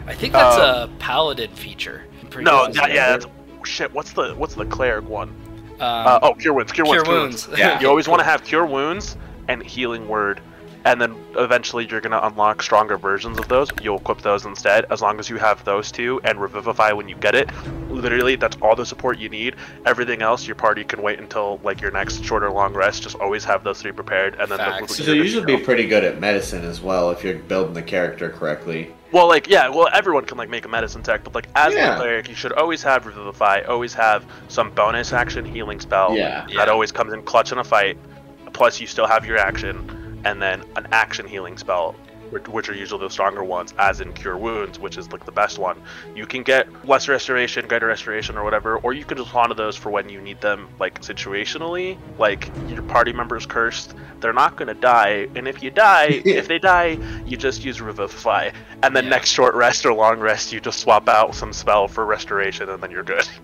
[0.07, 2.05] I think that's Um, a paladin feature.
[2.39, 2.73] No, sure.
[2.73, 3.27] that, yeah, that's
[3.67, 3.93] shit.
[3.93, 5.29] What's the what's the cleric one?
[5.75, 6.73] Um, Uh, oh, cure wounds.
[6.73, 7.47] Cure, Cure wounds.
[7.47, 7.61] Wounds.
[7.61, 7.79] Yeah.
[7.81, 10.41] You always want to have cure wounds and healing word,
[10.87, 13.69] and then eventually you're gonna unlock stronger versions of those.
[13.83, 17.17] You'll equip those instead, as long as you have those two and revivify when you
[17.17, 17.51] get it.
[17.91, 19.57] Literally, that's all the support you need.
[19.85, 23.03] Everything else, your party can wait until like your next short or long rest.
[23.03, 24.97] Just always have those three prepared, and then Facts.
[24.97, 27.83] the, So you usually be pretty good at medicine as well if you're building the
[27.83, 28.93] character correctly.
[29.11, 31.95] Well, like, yeah, well, everyone can like make a medicine tech, but like as Yeah.
[31.95, 36.15] a cleric, you should always have revivify, always have some bonus action healing spell.
[36.17, 36.45] Yeah.
[36.47, 36.65] that Yeah.
[36.67, 37.99] always comes in clutch in a fight.
[38.53, 41.95] Plus, you still have your action, and then an action healing spell,
[42.31, 45.57] which, are usually the stronger ones, as in cure wounds, which is like the best
[45.57, 45.81] one.
[46.17, 49.77] You can get lesser restoration, greater restoration, or whatever, or you can just to those
[49.77, 51.97] for when you need them, like situationally.
[52.19, 56.59] Like your party member's cursed, they're not gonna die, and if you die, if they
[56.59, 58.51] die, you just use revivify,
[58.83, 59.11] and then Yeah.
[59.11, 62.83] next short rest or long rest, you just swap out some spell for restoration, and
[62.83, 63.29] then you're good.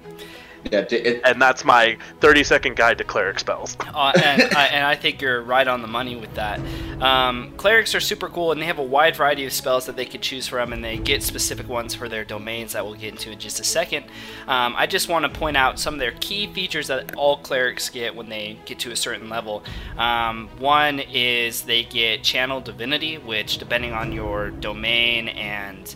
[0.70, 3.77] Yeah, it, And that's my 30 second guide to cleric spells.
[3.92, 6.61] Uh, and, I, and I think you're right on the money with that.
[7.01, 10.07] Um, clerics are super cool, and they have a wide variety of spells that they
[10.07, 13.31] could choose from, and they get specific ones for their domains that we'll get into
[13.31, 14.07] in just a second.
[14.48, 17.90] Um, I just want to point out some of their key features that all clerics
[17.90, 19.62] get when they get to a certain level.
[19.98, 25.94] Um, one is they get Channel Divinity, which, depending on your domain and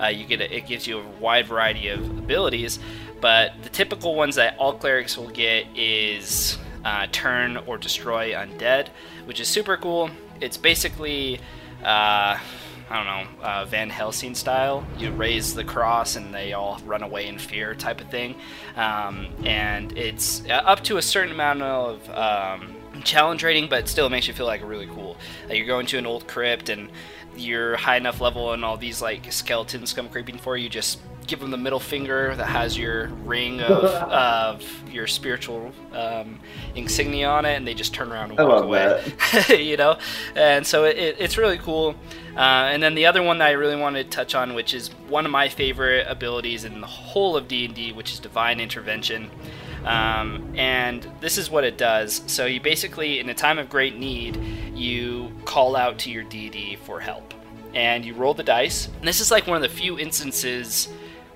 [0.00, 2.78] uh, you get a, it gives you a wide variety of abilities,
[3.20, 8.88] but the typical ones that all clerics will get is uh, turn or destroy undead,
[9.24, 10.10] which is super cool.
[10.40, 11.40] It's basically
[11.82, 12.38] uh,
[12.90, 14.86] I don't know uh, Van Helsing style.
[14.96, 18.34] You raise the cross and they all run away in fear type of thing,
[18.76, 24.06] um, and it's uh, up to a certain amount of um, challenge rating, but still
[24.06, 25.16] it makes you feel like really cool.
[25.50, 26.90] You're going to an old crypt and
[27.36, 30.98] you're high enough level and all these like skeletons come creeping for you, just
[31.28, 36.40] give them the middle finger that has your ring of, of your spiritual um,
[36.74, 39.12] insignia on it, and they just turn around and I walk away.
[39.50, 39.98] you know,
[40.34, 41.94] and so it, it, it's really cool.
[42.34, 44.88] Uh, and then the other one that I really wanted to touch on, which is
[45.08, 49.30] one of my favorite abilities in the whole of D&D, which is Divine Intervention.
[49.84, 52.22] Um, and this is what it does.
[52.26, 54.36] So you basically, in a time of great need,
[54.74, 57.34] you call out to your deity for help,
[57.74, 58.86] and you roll the dice.
[58.86, 60.88] And this is like one of the few instances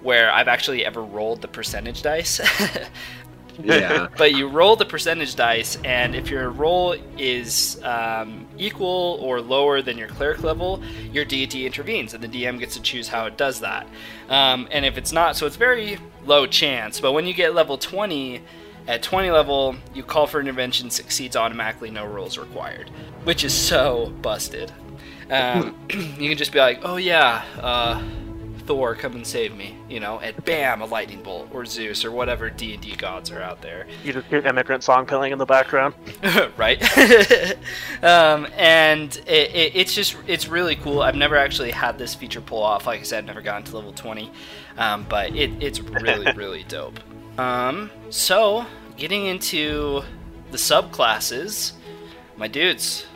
[0.03, 2.41] where I've actually ever rolled the percentage dice.
[3.63, 4.09] yeah.
[4.17, 9.83] but you roll the percentage dice, and if your roll is um, equal or lower
[9.83, 13.37] than your cleric level, your deity intervenes, and the DM gets to choose how it
[13.37, 13.87] does that.
[14.29, 17.01] Um, and if it's not, so it's very low chance.
[17.01, 18.43] But when you get level 20,
[18.89, 22.91] at 20 level, you call for intervention, succeeds automatically, no rules required,
[23.25, 24.73] which is so busted.
[25.31, 28.03] Um, you can just be like, oh yeah, uh,
[28.67, 32.11] Thor, come and save me, you know, and bam, a lightning bolt, or Zeus, or
[32.11, 35.39] whatever D and D gods are out there, You just hear immigrant song playing in
[35.39, 35.95] the background.
[36.57, 36.81] right?
[38.03, 41.03] um, and it, it, it's just it's really cool.
[41.03, 42.87] I've never actually had this feature pull off.
[42.87, 44.31] Like I said, I've never gotten to level twenty,
[44.79, 46.99] um, but it, it's really really dope.
[47.39, 50.03] Um, so getting into
[50.51, 51.73] the subclasses,
[52.37, 53.07] my dudes,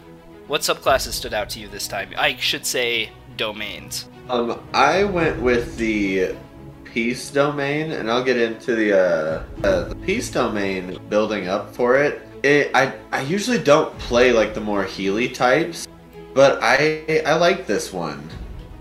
[0.47, 2.11] what subclasses stood out to you this time?
[2.17, 4.07] I should say domains.
[4.29, 6.35] Um, I went with the
[6.83, 11.97] peace domain, and I'll get into the uh, uh, the peace domain building up for
[11.97, 12.27] it.
[12.43, 15.87] It I I usually don't play like the more Healy types,
[16.35, 18.29] but I I like this one.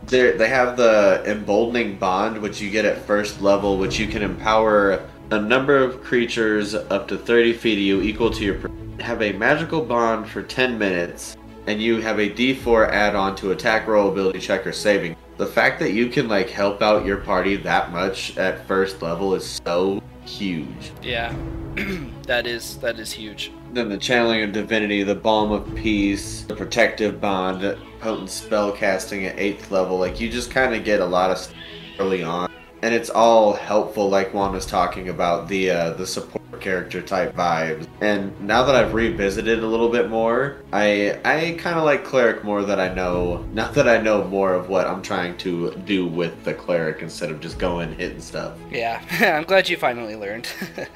[0.07, 4.23] They they have the emboldening bond, which you get at first level, which you can
[4.23, 8.57] empower a number of creatures up to 30 feet of you, equal to your.
[8.99, 13.87] Have a magical bond for 10 minutes, and you have a D4 add-on to attack
[13.87, 15.15] roll, ability check, or saving.
[15.37, 19.35] The fact that you can like help out your party that much at first level
[19.35, 20.93] is so huge.
[21.01, 21.35] Yeah,
[22.23, 23.51] that is that is huge.
[23.73, 29.25] Then the channeling of divinity, the balm of peace, the protective bond, potent spell casting
[29.25, 29.97] at eighth level.
[29.97, 31.57] Like you just kind of get a lot of stuff
[31.99, 32.49] early on,
[32.81, 37.35] and it's all helpful, like Juan was talking about the uh, the support character type
[37.35, 37.87] vibes.
[38.01, 42.43] And now that I've revisited a little bit more, I I kind of like cleric
[42.43, 43.45] more that I know.
[43.53, 47.31] Not that I know more of what I'm trying to do with the cleric instead
[47.31, 48.57] of just going hitting stuff.
[48.71, 49.03] Yeah,
[49.37, 50.47] I'm glad you finally learned.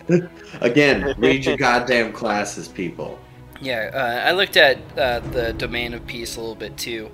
[0.62, 3.20] Again, read your goddamn classes, people.
[3.62, 7.12] Yeah, uh, I looked at uh, the domain of peace a little bit too.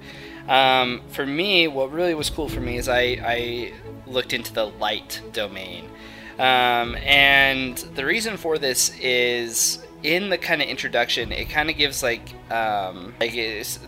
[0.48, 3.74] Um, for me, what really was cool for me is I, I
[4.06, 5.90] looked into the light domain.
[6.38, 11.78] Um, and the reason for this is in the kind of introduction, it kind of
[11.78, 13.34] gives like um, like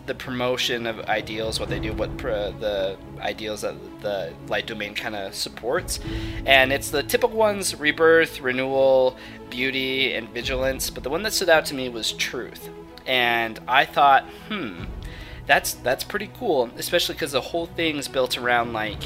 [0.06, 5.14] the promotion of ideals, what they do, what the ideals that the light domain kind
[5.14, 6.00] of supports,
[6.44, 9.16] and it's the typical ones: rebirth, renewal,
[9.48, 10.90] beauty, and vigilance.
[10.90, 12.68] But the one that stood out to me was truth,
[13.06, 14.84] and I thought, hmm,
[15.48, 19.02] that's that's pretty cool, especially because the whole thing's built around like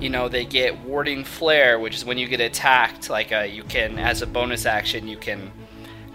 [0.00, 3.62] you know they get warding flare which is when you get attacked like uh, you
[3.62, 5.52] can as a bonus action you can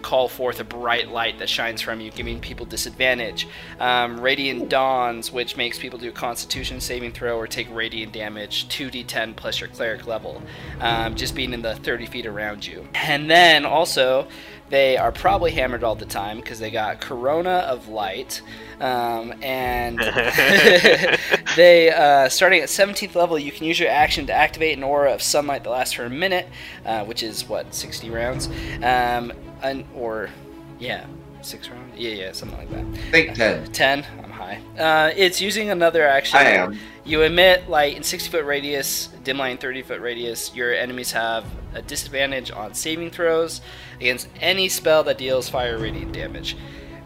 [0.02, 3.48] call forth a bright light that shines from you, giving people disadvantage.
[3.80, 8.68] Um, radiant Dawns, which makes people do a Constitution saving throw or take radiant damage,
[8.68, 10.42] 2d10 plus your cleric level,
[10.80, 12.86] um, just being in the 30 feet around you.
[12.94, 14.28] And then also,
[14.70, 18.42] they are probably hammered all the time because they got Corona of Light,
[18.80, 19.98] um, and
[21.56, 25.12] they uh, starting at 17th level, you can use your action to activate an aura
[25.12, 26.48] of sunlight that lasts for a minute,
[26.84, 28.48] uh, which is what 60 rounds,
[28.82, 30.30] um, an, or
[30.78, 31.06] yeah,
[31.42, 32.84] six rounds, yeah, yeah, something like that.
[33.08, 34.04] I think 10.
[34.04, 34.62] Uh, 10.
[34.76, 34.80] I'm.
[34.80, 36.38] Uh, it's using another action.
[36.38, 36.78] I am.
[37.04, 40.54] You emit light in 60 foot radius, dim light in 30 foot radius.
[40.54, 43.60] Your enemies have a disadvantage on saving throws
[44.00, 46.56] against any spell that deals fire radiant damage,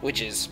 [0.01, 0.49] which is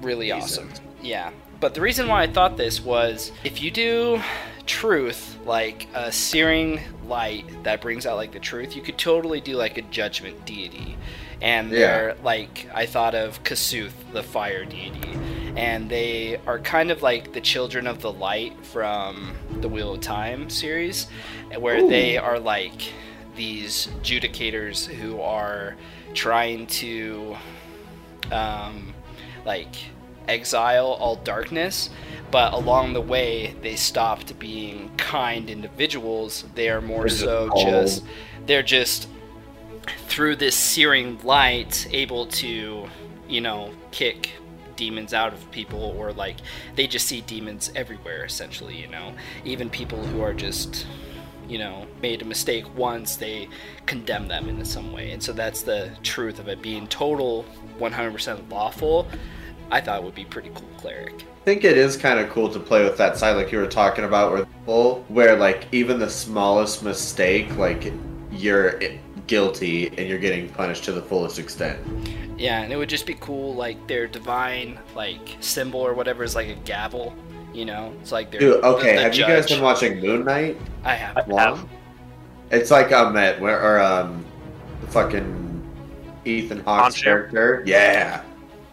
[0.00, 0.70] really awesome.
[1.00, 1.30] Yeah.
[1.60, 4.22] But the reason why I thought this was if you do
[4.66, 9.56] truth, like a searing light that brings out like the truth, you could totally do
[9.56, 10.96] like a judgment deity.
[11.40, 15.16] And they're like I thought of Kossuth, the fire deity.
[15.56, 20.00] And they are kind of like the children of the light from the Wheel of
[20.00, 21.08] Time series,
[21.58, 21.88] where Ooh.
[21.88, 22.92] they are like
[23.36, 25.76] these judicators who are
[26.12, 27.36] trying to
[28.32, 28.92] um,
[29.44, 29.74] like
[30.26, 31.88] exile all darkness
[32.30, 38.04] but along the way they stopped being kind individuals they are more so just
[38.44, 39.08] they're just
[40.06, 42.86] through this searing light able to
[43.28, 44.32] you know kick
[44.76, 46.36] demons out of people or like
[46.76, 49.12] they just see demons everywhere essentially you know?
[49.44, 50.86] Even people who are just
[51.48, 53.48] you know made a mistake once they
[53.86, 55.12] condemn them in some way.
[55.12, 57.44] And so that's the truth of it being total
[57.78, 59.08] 100% lawful
[59.70, 61.14] i thought would be pretty cool cleric.
[61.42, 63.66] I think it is kind of cool to play with that side, like you were
[63.66, 67.92] talking about, where where like even the smallest mistake, like
[68.30, 68.80] you're
[69.28, 71.78] guilty and you're getting punished to the fullest extent.
[72.36, 76.34] yeah and it would just be cool like their divine like symbol or whatever is
[76.34, 77.14] like a gavel
[77.54, 80.24] you know it's like their Dude, okay, the- the have you guys been watching Moon
[80.24, 80.56] Knight?
[80.84, 81.64] i have I have.
[82.50, 84.24] It's like um, at where or um,
[84.80, 85.36] the fucking
[86.24, 87.02] Ethan Hawke's Khonshu?
[87.04, 87.62] character.
[87.66, 88.22] Yeah.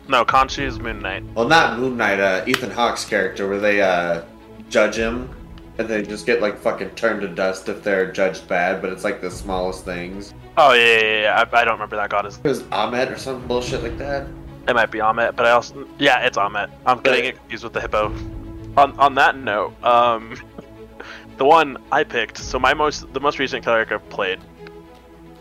[0.07, 1.23] No, Khonshu is Moon Knight.
[1.33, 2.19] Well, not Moon Knight.
[2.21, 4.21] Uh, Ethan Hawke's character, where they uh
[4.69, 5.29] judge him,
[5.77, 8.81] and they just get like fucking turned to dust if they're judged bad.
[8.81, 10.33] But it's like the smallest things.
[10.57, 11.21] Oh yeah, yeah, yeah.
[11.21, 11.45] yeah.
[11.51, 12.39] I, I don't remember that goddess.
[12.43, 14.27] It was Ahmed or some bullshit like that.
[14.67, 16.69] It might be Ahmet, but I also yeah, it's Ahmet.
[16.85, 18.13] I'm getting it confused with the hippo.
[18.77, 20.37] On on that note, um,
[21.37, 22.37] the one I picked.
[22.37, 24.39] So my most the most recent cleric I've played.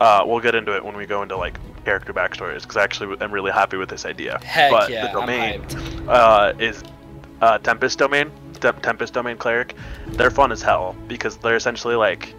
[0.00, 3.16] Uh, we'll get into it when we go into like character backstories because I actually
[3.20, 4.40] am really happy with this idea.
[4.42, 6.82] heck but yeah the i'm domain hyped uh, is
[7.40, 8.30] uh, Tempest Domain,
[8.64, 9.74] Tem- Tempest Domain Cleric.
[10.08, 12.34] They're fun as hell because they're essentially like,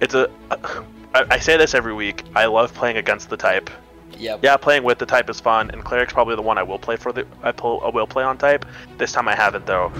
[0.00, 0.30] it's a.
[1.14, 2.24] I, I say this every week.
[2.34, 3.70] I love playing against the type.
[4.18, 6.78] yep Yeah, playing with the type is fun, and Cleric's probably the one I will
[6.78, 8.64] play for the I, pull, I will play on type.
[8.98, 9.92] This time I haven't though.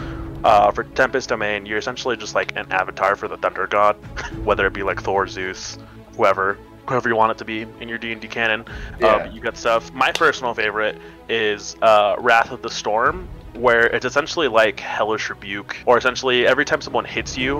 [0.42, 3.94] Uh, for Tempest Domain, you're essentially just like an avatar for the Thunder God,
[4.44, 5.78] whether it be like Thor, Zeus,
[6.16, 8.64] whoever, whoever you want it to be in your D and D canon.
[9.00, 9.06] Yeah.
[9.06, 9.92] Uh, you got stuff.
[9.92, 15.76] My personal favorite is uh, Wrath of the Storm, where it's essentially like Hellish Rebuke,
[15.86, 17.58] or essentially every time someone hits you,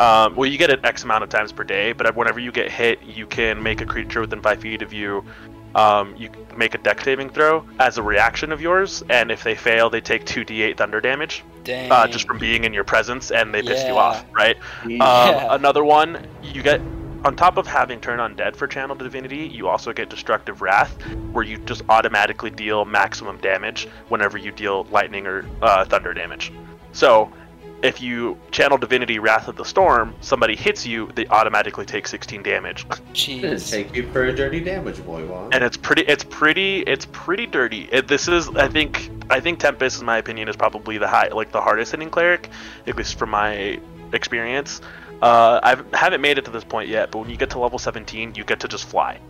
[0.00, 2.70] um, well, you get it X amount of times per day, but whenever you get
[2.70, 5.24] hit, you can make a creature within five feet of you.
[5.74, 9.54] Um, you make a Dex saving throw as a reaction of yours, and if they
[9.54, 11.90] fail, they take 2d8 thunder damage Dang.
[11.92, 14.56] uh, just from being in your presence, and they pissed you off, right?
[14.84, 16.80] Um, Another one, you get
[17.24, 20.92] on top of having turn undead for channel divinity, you also get destructive wrath,
[21.32, 26.52] where you just automatically deal maximum damage whenever you deal lightning or uh, thunder damage.
[26.92, 27.32] So
[27.82, 32.42] if you channel divinity wrath of the storm somebody hits you they automatically take 16
[32.42, 33.70] damage Didn't Jeez.
[33.70, 35.52] take you for a dirty damage boy, Juan.
[35.52, 39.60] and it's pretty it's pretty it's pretty dirty it, this is i think i think
[39.60, 42.48] tempest in my opinion is probably the high like the hardest hitting cleric
[42.88, 43.78] at least from my
[44.12, 44.80] experience
[45.22, 47.78] uh, I haven't made it to this point yet, but when you get to level
[47.78, 49.20] 17, you get to just fly.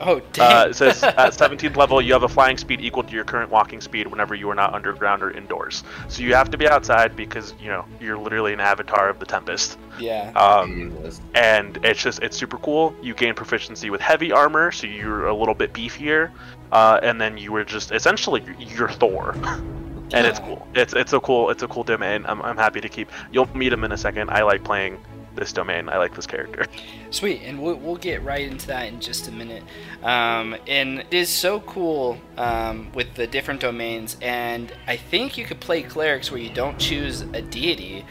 [0.00, 3.24] Oh Uh, it says at 17th level, you have a flying speed equal to your
[3.24, 5.82] current walking speed whenever you are not underground or indoors.
[6.08, 9.26] So you have to be outside because you know you're literally an avatar of the
[9.26, 9.78] Tempest.
[9.98, 10.30] yeah.
[10.36, 10.96] Um,
[11.34, 12.94] and it's just it's super cool.
[13.02, 16.30] You gain proficiency with heavy armor, so you're a little bit beefier,
[16.72, 19.34] uh, and then you were just essentially you're Thor.
[20.10, 20.66] And it's cool.
[20.74, 22.24] It's it's a cool it's a cool domain.
[22.24, 23.10] I'm, I'm happy to keep.
[23.30, 24.30] You'll meet him in a second.
[24.30, 24.98] I like playing
[25.38, 25.88] this domain.
[25.88, 26.66] I like this character.
[27.10, 29.62] Sweet, and we'll, we'll get right into that in just a minute.
[30.02, 35.44] Um, and it is so cool um, with the different domains, and I think you
[35.44, 38.04] could play clerics where you don't choose a deity,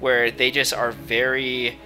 [0.00, 1.78] where they just are very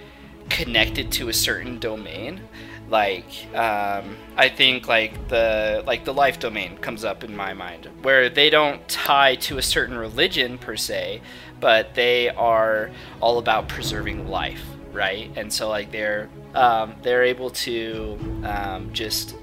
[0.49, 2.41] connected to a certain domain.
[2.89, 7.89] Like, um, I think like the like the life domain comes up in my mind,
[8.01, 11.21] where they don't tie to a certain religion per se,
[11.59, 14.63] but they are all about preserving life
[14.97, 15.31] right?
[15.37, 19.35] And so like they're um, they're able to um, just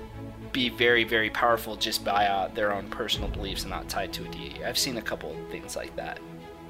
[0.52, 4.24] be very very powerful just by uh, their own personal beliefs and not tied to
[4.24, 4.64] a deity.
[4.64, 6.18] I've seen a couple things like that.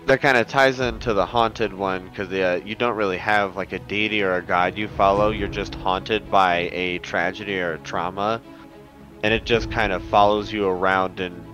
[0.06, 3.72] that kind of ties into the haunted one because uh, you don't really have like
[3.72, 5.30] a deity or a god you follow.
[5.30, 8.40] You're just haunted by a tragedy or a trauma,
[9.22, 11.44] and it just kind of follows you around and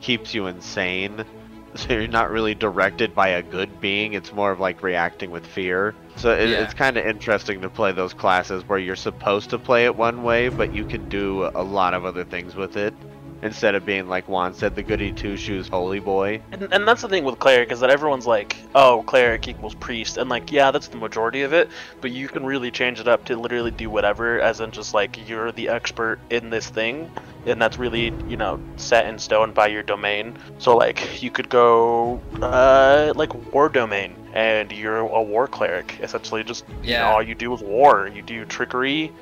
[0.00, 1.24] keeps you insane.
[1.76, 4.12] So you're not really directed by a good being.
[4.12, 5.92] It's more of like reacting with fear.
[6.16, 6.62] So it, Yeah.
[6.62, 10.22] it's kind of interesting to play those classes where you're supposed to play it one
[10.22, 12.94] way, but you can do a lot of other things with it.
[13.42, 16.40] Instead of being like Juan said, the goody two shoes holy boy.
[16.50, 20.16] And, and that's the thing with cleric is that everyone's like, oh, cleric equals priest,
[20.16, 21.68] and like, yeah, that's the majority of it.
[22.00, 25.28] But you can really change it up to literally do whatever, as in just like
[25.28, 27.10] you're the expert in this thing,
[27.44, 30.38] and that's really you know set in stone by your domain.
[30.58, 35.98] So like you could go uh, like war domain, and you're a war cleric.
[36.02, 37.00] Essentially, just you Yeah.
[37.02, 38.08] know all you do is war.
[38.08, 39.12] You do trickery,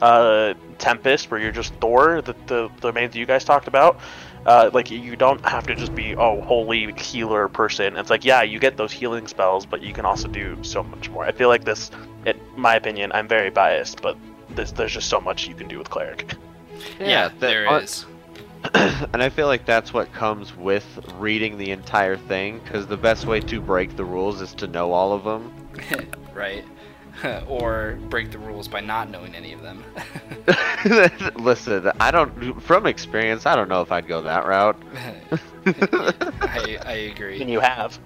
[0.00, 3.98] uh, Tempest, where you're just Thor, the, the the main that you guys talked about.
[4.46, 7.96] Uh, like you don't have to just be oh holy healer person.
[7.96, 11.10] It's like yeah, you get those healing spells, but you can also do so much
[11.10, 11.24] more.
[11.26, 11.90] I feel like this,
[12.24, 14.16] in my opinion, I'm very biased, but
[14.50, 16.32] this, there's just so much you can do with cleric.
[16.98, 18.06] Yeah, that- there uh, is.
[18.74, 20.84] and I feel like that's what comes with
[21.18, 24.92] reading the entire thing, because the best way to break the rules is to know
[24.92, 25.52] all of them.
[26.34, 26.64] right.
[27.48, 29.84] or break the rules by not knowing any of them.
[31.36, 34.76] Listen, I don't, from experience, I don't know if I'd go that route.
[35.66, 37.40] I, I agree.
[37.40, 37.98] And you have.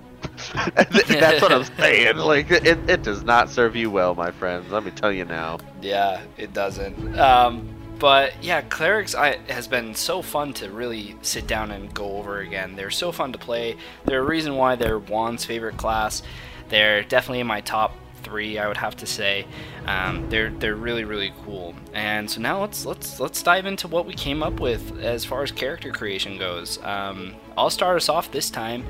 [0.54, 2.16] that's what I'm saying.
[2.16, 4.70] Like, it, it does not serve you well, my friends.
[4.70, 5.58] Let me tell you now.
[5.80, 7.18] Yeah, it doesn't.
[7.18, 7.73] Um,
[8.04, 12.40] but yeah, clerics I, has been so fun to really sit down and go over
[12.40, 12.76] again.
[12.76, 13.78] They're so fun to play.
[14.04, 16.22] They're a reason why they're Juan's favorite class.
[16.68, 19.46] They're definitely in my top three, I would have to say.
[19.86, 21.74] Um, they're they're really really cool.
[21.94, 25.42] And so now let's let's let's dive into what we came up with as far
[25.42, 26.78] as character creation goes.
[26.84, 28.84] Um, I'll start us off this time.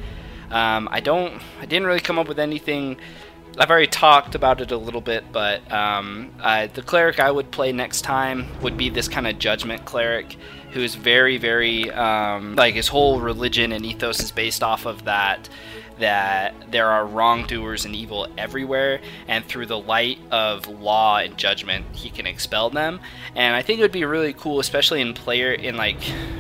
[0.51, 2.97] Um, I don't I didn't really come up with anything
[3.57, 7.73] I've already talked about it a little bit, but um, the cleric I would play
[7.73, 10.37] next time would be this kind of judgment cleric
[10.73, 15.49] who's very, very um, like his whole religion and ethos is based off of that.
[16.01, 21.87] That there are wrongdoers and evil everywhere, and through the light of law and judgment,
[21.95, 22.99] he can expel them.
[23.37, 25.99] And I think it would be really cool, especially in player in like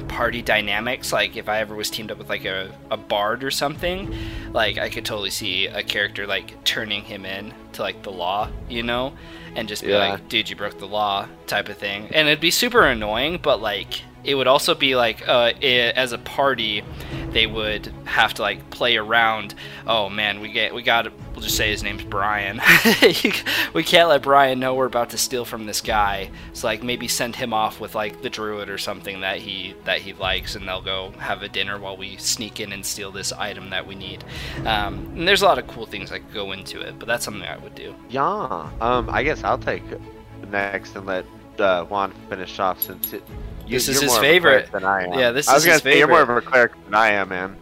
[0.09, 1.12] party dynamics.
[1.12, 4.12] Like if I ever was teamed up with like a, a bard or something,
[4.53, 8.49] like I could totally see a character like turning him in to like the law,
[8.69, 9.12] you know,
[9.55, 9.99] and just be Yeah.
[9.99, 12.09] like, "Dude, you broke the law," type of thing.
[12.12, 16.12] And it'd be super annoying, but like it would also be like uh, i as
[16.12, 16.82] a party,
[17.30, 19.54] they would have to like play around.
[19.87, 22.60] Oh man, we get we got we'll just say his name's Brian.
[23.74, 26.30] we can't let Brian know we're about to steal from this guy.
[26.52, 30.00] So like maybe send him off with like the druid or something that he that
[30.00, 33.32] he likes, and they'll go have a dinner while we sneak in and steal this
[33.32, 34.24] item that we need.
[34.64, 37.42] Um, and there's a lot of cool things that go into it, but that's something
[37.42, 37.94] I would do.
[38.08, 38.70] Yeah.
[38.80, 39.82] Um, I guess I'll take
[40.50, 41.26] next and let
[41.58, 43.22] uh, Juan finish off since it.
[43.66, 44.72] You, This is his more of a favorite.
[44.72, 45.18] than I am.
[45.18, 47.09] Yeah, this I was is gonna his say you're more of a cleric than I
[47.11, 47.57] am, man.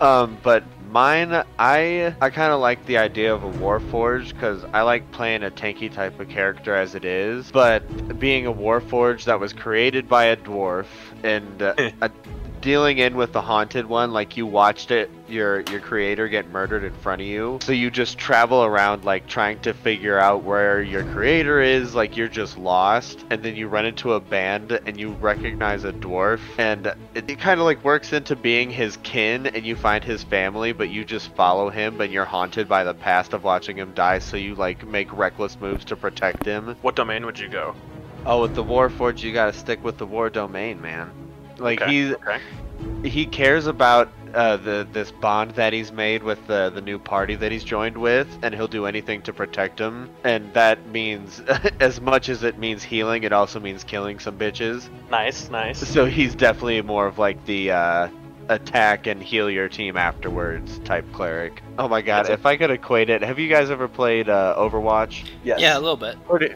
[0.00, 4.82] Um, but mine, I I kind of like the idea of a warforged because I
[4.82, 7.50] like playing a tanky type of character as it is.
[7.50, 10.86] But being a warforged that was created by a dwarf
[11.22, 12.10] and uh, a
[12.66, 16.82] dealing in with the haunted one like you watched it your your creator get murdered
[16.82, 17.60] in front of you.
[17.62, 22.16] So you just travel around like trying to figure out where your creator is like
[22.16, 23.24] you're just lost.
[23.30, 26.40] And then you run into a band and you recognize a dwarf.
[26.58, 30.24] And it, it kind of like works into being his kin and you find his
[30.24, 33.92] family but you just follow him but you're haunted by the past of watching him
[33.94, 34.18] die.
[34.18, 36.74] So you like make reckless moves to protect him.
[36.82, 37.76] What domain would you go?
[38.24, 41.25] oh with the warforged you gotta stick with the war domain man
[41.58, 42.38] like Okay, he's okay.
[43.08, 47.34] he cares about uh, the this bond that he's made with the the new party
[47.36, 50.10] that he's joined with, and he'll do anything to protect him.
[50.24, 51.40] And that means,
[51.80, 54.88] as much as it means healing, it also means killing some bitches.
[55.10, 55.78] Nice, nice.
[55.88, 58.08] So he's definitely more of like the uh,
[58.48, 61.62] attack and heal your team afterwards type cleric.
[61.78, 64.28] Oh my god, That's a- if I could equate it, have you guys ever played
[64.28, 65.26] uh, Overwatch?
[65.44, 65.60] Yes.
[65.60, 66.22] Yeah, a little bit.
[66.26, 66.54] Pretty,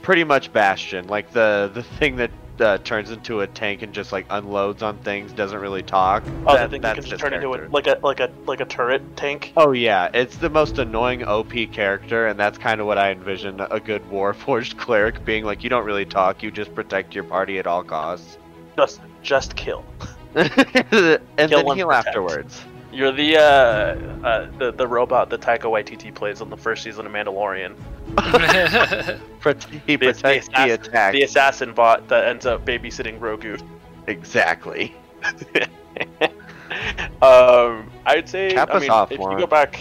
[0.00, 2.30] pretty much Bastion, like the the thing that.
[2.60, 6.24] Uh, turns into a tank and just like unloads on things, doesn't really talk.
[6.44, 8.18] Oh, That- I think you that's can just his turn into a like a like
[8.18, 9.52] a like a turret tank.
[9.56, 13.60] Oh yeah, it's the most annoying OP character, and that's kind of what I envision
[13.60, 15.44] a good Warforged cleric being.
[15.44, 18.38] Like, you don't really talk, you just protect your party at all costs,
[18.76, 19.84] Just just kill.
[20.34, 22.08] and Kill then and heal protect.
[22.08, 22.64] afterwards.
[22.92, 27.06] You're the uh, uh the the robot that Taika Waititi plays on the first season
[27.06, 27.76] of Mandalorian.
[29.40, 31.12] Prot- he The- the the, assassin- attack.
[31.12, 33.60] The assassin bot that ends up babysitting Grogu.
[34.06, 34.94] Exactly.
[37.22, 39.80] um, I'd say Cap I mean, off, if you go back,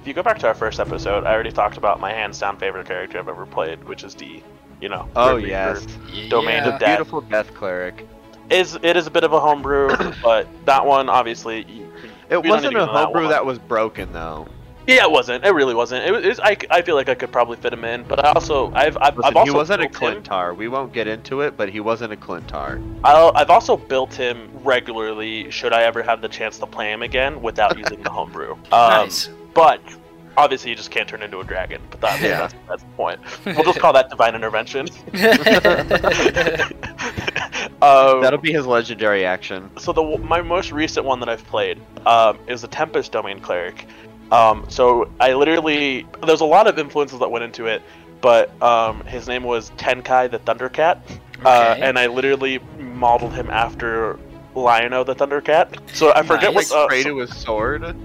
[0.00, 2.56] if you go back to our first episode, I already talked about my hands down
[2.58, 4.42] favorite character I've ever played, which is D.
[4.80, 5.08] You know.
[5.16, 5.48] Oh Grim Reaper.
[5.48, 5.86] yes,
[6.28, 6.96] Domain the of Death.
[6.98, 8.06] beautiful death cleric.
[8.50, 9.88] Is it is a bit of a homebrew,
[10.22, 11.64] but that one obviously.
[11.64, 11.82] y-
[12.30, 14.46] It wasn't a get into that homebrew that was broken though.
[14.88, 15.44] Yeah, it wasn't.
[15.44, 16.06] It really wasn't.
[16.06, 16.24] It was.
[16.24, 18.72] It was I, I feel like I could probably fit him in, but I also
[18.72, 20.56] I've I've, Listen, I've also he wasn't a built him- Clintar.
[20.56, 22.82] We won't get into it, but he wasn't a Clintar.
[23.04, 25.50] I'll, I've also built him regularly.
[25.50, 28.52] Should I ever have the chance to play him again without using the homebrew?
[28.52, 29.28] Um, nice.
[29.52, 29.82] But
[30.38, 31.82] obviously, you just can't turn into a dragon.
[31.90, 32.38] But that, Yeah.
[32.40, 33.20] that's, that's the point.
[33.44, 34.88] We'll just call that divine intervention.
[37.82, 39.70] um, That'll be his legendary action.
[39.78, 43.86] so the my most recent one that I've played um, is the Tempest Domain Cleric.
[44.30, 47.82] Um, so I literally there's a lot of influences that went into it,
[48.20, 50.98] but um, his name was Tenkai the Thundercat,
[51.44, 51.80] uh, Okay.
[51.82, 54.18] and I literally modeled him after
[54.54, 55.78] Lion-O the Thundercat.
[55.94, 56.70] So I forget Nice.
[56.70, 56.78] what.
[56.78, 57.96] Uh, Spray so- to his sword.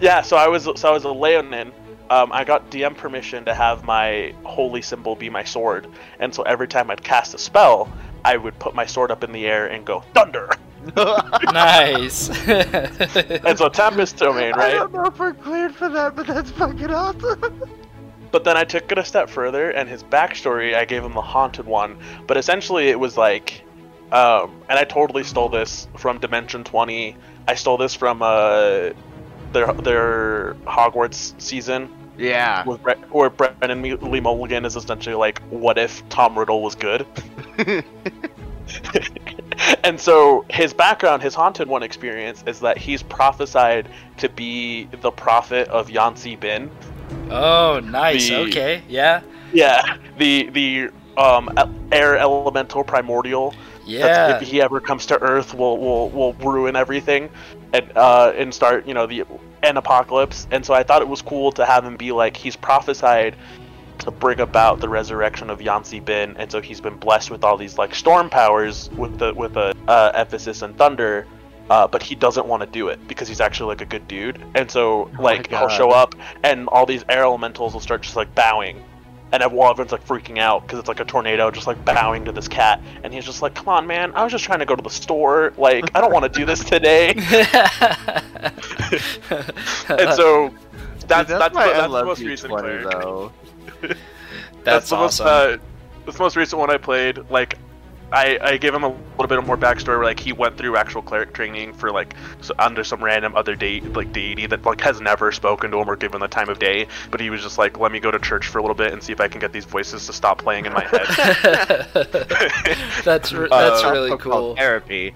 [0.00, 1.72] yeah, so I was so I was a Leonin.
[2.10, 5.86] Um, I got DM permission to have my holy symbol be my sword,
[6.18, 7.90] and so every time I'd cast a spell,
[8.24, 10.50] I would put my sword up in the air and go thunder.
[11.52, 12.28] nice.
[12.46, 14.72] And so Tempest Domain, I right?
[14.72, 17.62] don't know if we're cleared for that, but that's fucking awesome.
[18.32, 21.22] But then I took it a step further, and his backstory, I gave him the
[21.22, 21.98] haunted one.
[22.26, 23.62] But essentially, it was like,
[24.10, 27.16] um, and I totally stole this from Dimension Twenty.
[27.46, 28.90] I stole this from uh,
[29.52, 32.64] their their Hogwarts season, yeah.
[32.64, 37.06] where, Bre- where Brennan Lee Mulligan is essentially like, "What if Tom Riddle was good?"
[39.84, 43.88] and so his background, his haunted one experience, is that he's prophesied
[44.18, 46.70] to be the prophet of Yan-C-Bin.
[47.30, 48.28] oh, nice.
[48.28, 48.82] The- Okay.
[48.88, 49.22] Yeah.
[49.52, 50.88] Yeah, the the
[51.18, 51.50] um
[51.92, 53.54] air elemental primordial.
[53.84, 54.36] Yeah.
[54.40, 57.28] if he ever comes to Earth, will will will ruin everything,
[57.74, 59.24] and uh and start you know the
[59.62, 60.46] an apocalypse.
[60.50, 63.36] And so I thought it was cool to have him be like he's prophesied
[64.04, 67.78] to bring about the resurrection of Yan-C-Bin, and so he's been blessed with all these
[67.78, 71.26] like storm powers with the with a uh, emphasis on thunder.
[71.70, 74.42] Uh, but he doesn't want to do it because he's actually like a good dude,
[74.54, 78.16] and so Oh like he'll show up, and all these air elementals will start just
[78.16, 78.82] like bowing,
[79.32, 82.32] and everyone- everyone's like freaking out because it's like a tornado just like bowing to
[82.32, 84.76] this cat and he's just like come on man i was just trying to go
[84.76, 87.08] to the store like i don't want to do this today
[89.88, 90.52] and so
[91.06, 92.90] that's Dude, that's, why the, that's the love most recent 20, cleric.
[92.90, 93.32] though.
[94.64, 95.26] That's, the most awesome.
[95.26, 95.56] uh,
[96.04, 97.58] that's the most recent one i played like
[98.14, 100.76] I, I gave him a little bit of more backstory where like he went through
[100.76, 104.82] actual cleric training for like so under some random other date like deity that like
[104.82, 107.56] has never spoken to him or given the time of day but he was just
[107.56, 109.40] like let me go to church for a little bit and see if I can
[109.40, 111.88] get these voices to stop playing in my head
[113.04, 114.56] that's re- that's Uh, really cool.
[114.56, 115.14] Therapy.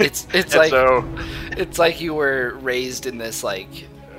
[0.00, 1.04] It's it's and like so
[1.52, 3.68] it's like you were raised in this like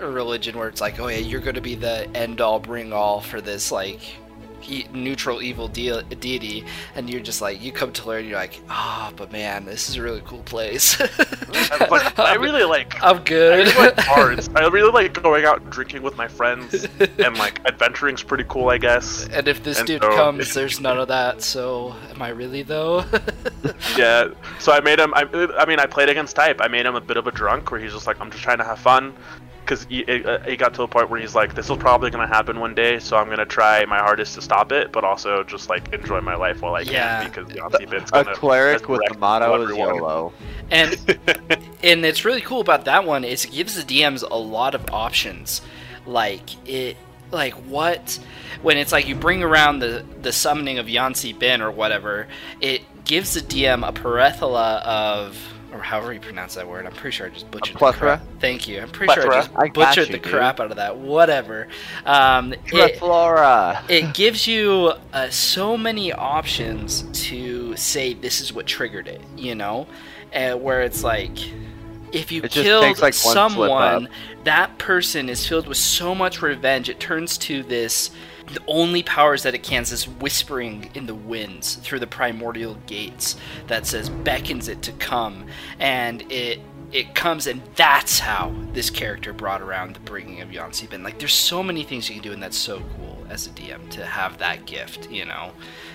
[0.08, 3.20] religion where it's like, oh yeah, you're going to be the end all bring all
[3.22, 4.00] for this like
[4.68, 8.60] e- neutral evil de- deity, and you're just like you come to learn, you're like,
[8.70, 10.98] ah, but man, this is a really cool place.
[11.90, 13.02] but I really like.
[13.04, 13.68] I'm I good.
[13.68, 14.50] really like cards.
[14.56, 16.86] I really like going out and drinking with my friends,
[17.18, 19.28] and like adventuring's pretty cool, I guess.
[19.32, 21.42] and if this And dude so- comes, there's none of that.
[21.42, 23.06] So, am I really though?
[23.98, 24.30] Yeah.
[24.60, 25.14] So I made him.
[25.14, 25.24] I,
[25.58, 26.60] I mean, I played against type.
[26.62, 28.58] I made him a bit of a drunk, where he's just like, I'm just trying
[28.60, 29.14] to have fun,
[29.62, 32.28] because he, uh, he got to a point where he's like, this is probably gonna
[32.28, 35.70] happen one day, so I'm gonna try my hardest to stop it, but also just
[35.70, 37.24] like enjoy my life while I can, Yeah.
[37.28, 39.78] because Yan-C-Bin's A gonna cleric with the motto is.
[39.78, 40.34] YOLO.
[40.72, 40.94] and
[41.84, 44.86] and it's really cool about that one is it gives the DMs a lot of
[44.92, 45.62] options.
[46.06, 46.98] Like it
[47.32, 48.20] like what
[48.64, 52.28] when it's like you bring around the the summoning of Yan-C-Bin or whatever,
[52.60, 55.38] it gives the DM a parethala of
[55.72, 56.86] or however you pronounce that word.
[56.86, 58.18] I'm pretty sure I just butchered the plethora?
[58.18, 58.40] crap.
[58.40, 58.82] Thank you.
[58.82, 59.42] I'm pretty sure I Plethora?
[59.44, 60.32] just I butchered you, the dude.
[60.34, 60.98] crap out of that.
[60.98, 61.68] Whatever.
[62.06, 63.84] Um, it, Plethora.
[63.88, 69.56] it gives you uh, so many options to say this is what triggered it, you
[69.56, 69.88] know,
[70.34, 71.38] uh, where it's like
[72.12, 74.10] if you It killed takes, like, someone,
[74.44, 76.90] that person is filled with so much revenge.
[76.90, 78.12] It turns to this.
[78.54, 82.78] The only powers that it can is this whispering in the winds through the primordial
[82.88, 83.36] gates
[83.68, 85.46] that says beckons it to come,
[85.80, 86.60] and it
[86.92, 91.04] it comes, and that's how this character brought around the bringing of Yan-C-Bin.
[91.04, 93.88] Like, there's so many things you can do, and that's so cool as a DM
[93.92, 95.52] to have that gift, you know.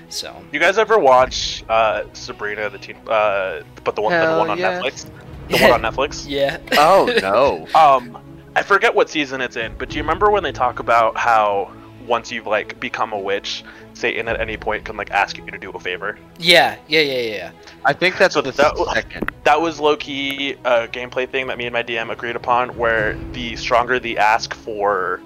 [0.08, 2.96] So You guys ever watch uh, Sabrina the teen?
[3.08, 4.80] Uh, but the one, the one on yeah.
[4.80, 5.10] Netflix.
[5.50, 6.24] The one on Netflix.
[6.26, 7.68] yeah, Oh no.
[7.78, 8.18] Um,
[8.56, 11.70] I forget what season it's in, but do you remember when they talk about how
[12.06, 15.58] once you've like become a witch, Satan at any point can like ask you to
[15.58, 16.18] do a favor?
[16.38, 17.50] yeah, yeah, yeah, yeah.
[17.84, 19.30] I think that's So the that- second.
[19.44, 23.14] That was low key a gameplay thing that me and my DM agreed upon, where
[23.32, 25.20] the stronger the ask for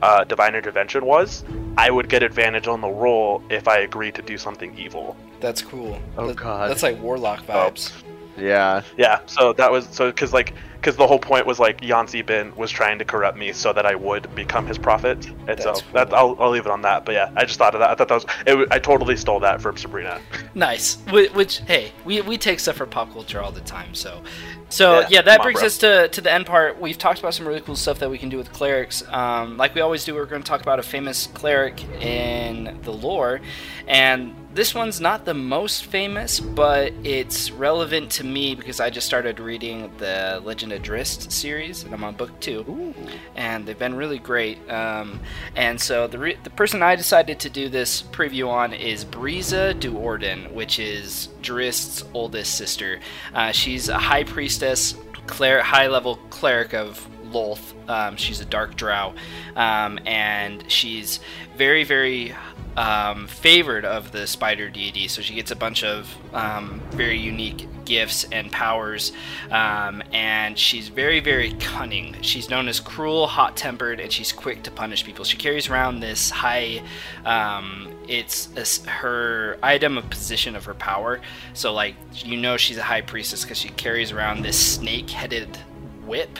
[0.00, 1.44] uh, divine intervention was,
[1.76, 5.16] I would get advantage on the roll if I agreed to do something evil.
[5.40, 5.98] That's cool.
[6.16, 6.70] Oh, That- God.
[6.70, 7.92] that's like warlock vibes.
[8.38, 8.82] Yeah.
[8.96, 12.70] Yeah, so that was so because like because the whole point was like Yan-C-Bin was
[12.70, 16.08] trying to corrupt me so that I would become his prophet, and so That's that
[16.10, 16.16] cool.
[16.16, 17.04] I'll, I'll leave it on that.
[17.04, 17.90] But yeah, I just thought of that.
[17.90, 20.20] I thought that was it, I totally stole that from Sabrina.
[20.54, 20.96] Nice.
[21.10, 23.94] Which, which hey, we, we take stuff from pop culture all the time.
[23.94, 24.22] So,
[24.68, 26.80] so Yeah, yeah, that come on, brings us to to the end part.
[26.80, 29.02] We've talked about some really cool stuff that we can do with clerics.
[29.08, 32.92] Um, like we always do, we're going to talk about a famous cleric in the
[32.92, 33.40] lore,
[33.88, 39.06] and this one's not the most famous, but it's relevant to me because I just
[39.06, 42.92] started reading the Legend of Drizzt series, and I'm on book two
[43.36, 44.58] and they've been really great.
[44.68, 45.20] Um,
[45.54, 49.78] and so the, re- the person I decided to do this preview on is Briza
[49.78, 52.98] Do'Urden, which is Drizzt's oldest sister.
[53.32, 54.96] Uh, she's a high priestess,
[55.28, 57.74] cler- high level cleric of Lolth.
[57.88, 59.14] Um, she's a dark drow,
[59.54, 61.20] um, and she's
[61.56, 62.34] very, very
[62.78, 65.08] um, favored of the spider deity.
[65.08, 69.12] So she gets a bunch of um, very unique gifts and powers,
[69.50, 72.16] um, and she's very, very cunning.
[72.22, 75.24] She's known as cruel, hot tempered, and she's quick to punish people.
[75.24, 76.82] She carries around this high.
[77.24, 81.20] Um, it's a her item of position of her power.
[81.54, 85.58] So, like, you know, she's a high priestess because she carries around this snake headed
[86.06, 86.38] whip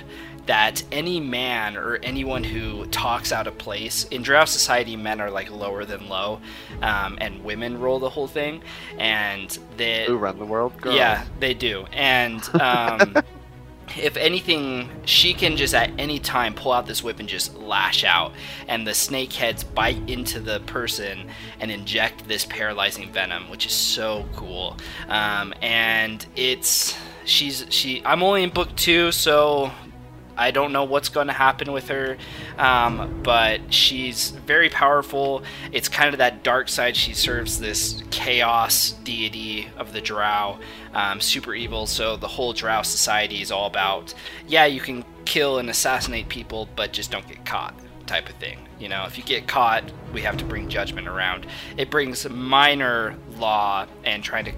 [0.49, 5.31] that any man or anyone who talks out of place in drow society men are
[5.31, 6.41] like lower than low
[6.81, 8.63] um, and women rule the whole thing
[8.99, 10.75] and the Who run the world?
[10.81, 10.97] Girls.
[10.97, 13.17] yeah they do and um,
[13.99, 18.03] if anything she can just at any time pull out this whip and just lash
[18.03, 18.33] out
[18.69, 21.29] and the snake heads bite into the person
[21.61, 24.79] and inject this paralyzing venom which is so cool
[25.09, 26.97] um, and it's
[27.27, 29.71] she's she i'm only in book two so
[30.39, 32.17] I don't know what's going to happen with her,
[32.57, 35.43] um, but she's very powerful.
[35.73, 36.97] It's kind of that dark side.
[36.97, 40.59] She serves this chaos deity of the Drow,
[40.95, 41.87] um, super evil.
[41.87, 44.15] So the whole Drow society is all about,
[44.47, 47.75] yeah, you can kill and assassinate people, but just don't get caught,
[48.07, 48.61] type of thing.
[48.79, 49.85] You know, if you get caught,
[50.15, 51.47] we have to bring judgment around.
[51.77, 54.53] It brings minor law and trying to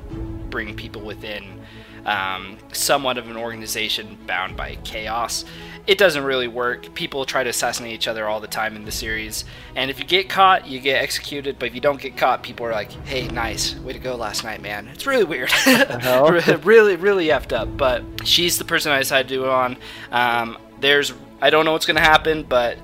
[0.51, 1.61] bring people within
[2.05, 5.45] um, somewhat of an organization bound by chaos.
[5.91, 6.95] It doesn't really work.
[6.95, 10.05] People try to assassinate each other all the time in the series, and if you
[10.05, 11.59] get caught, you get executed.
[11.59, 14.45] But if you don't get caught, people are like, "Hey, nice, way to go last
[14.45, 15.51] night, man." It's really weird,
[16.65, 17.77] really, really effed up.
[17.77, 19.77] But she's the person I decided to do it on.
[20.13, 22.79] Um, there's, I don't know what's gonna happen, but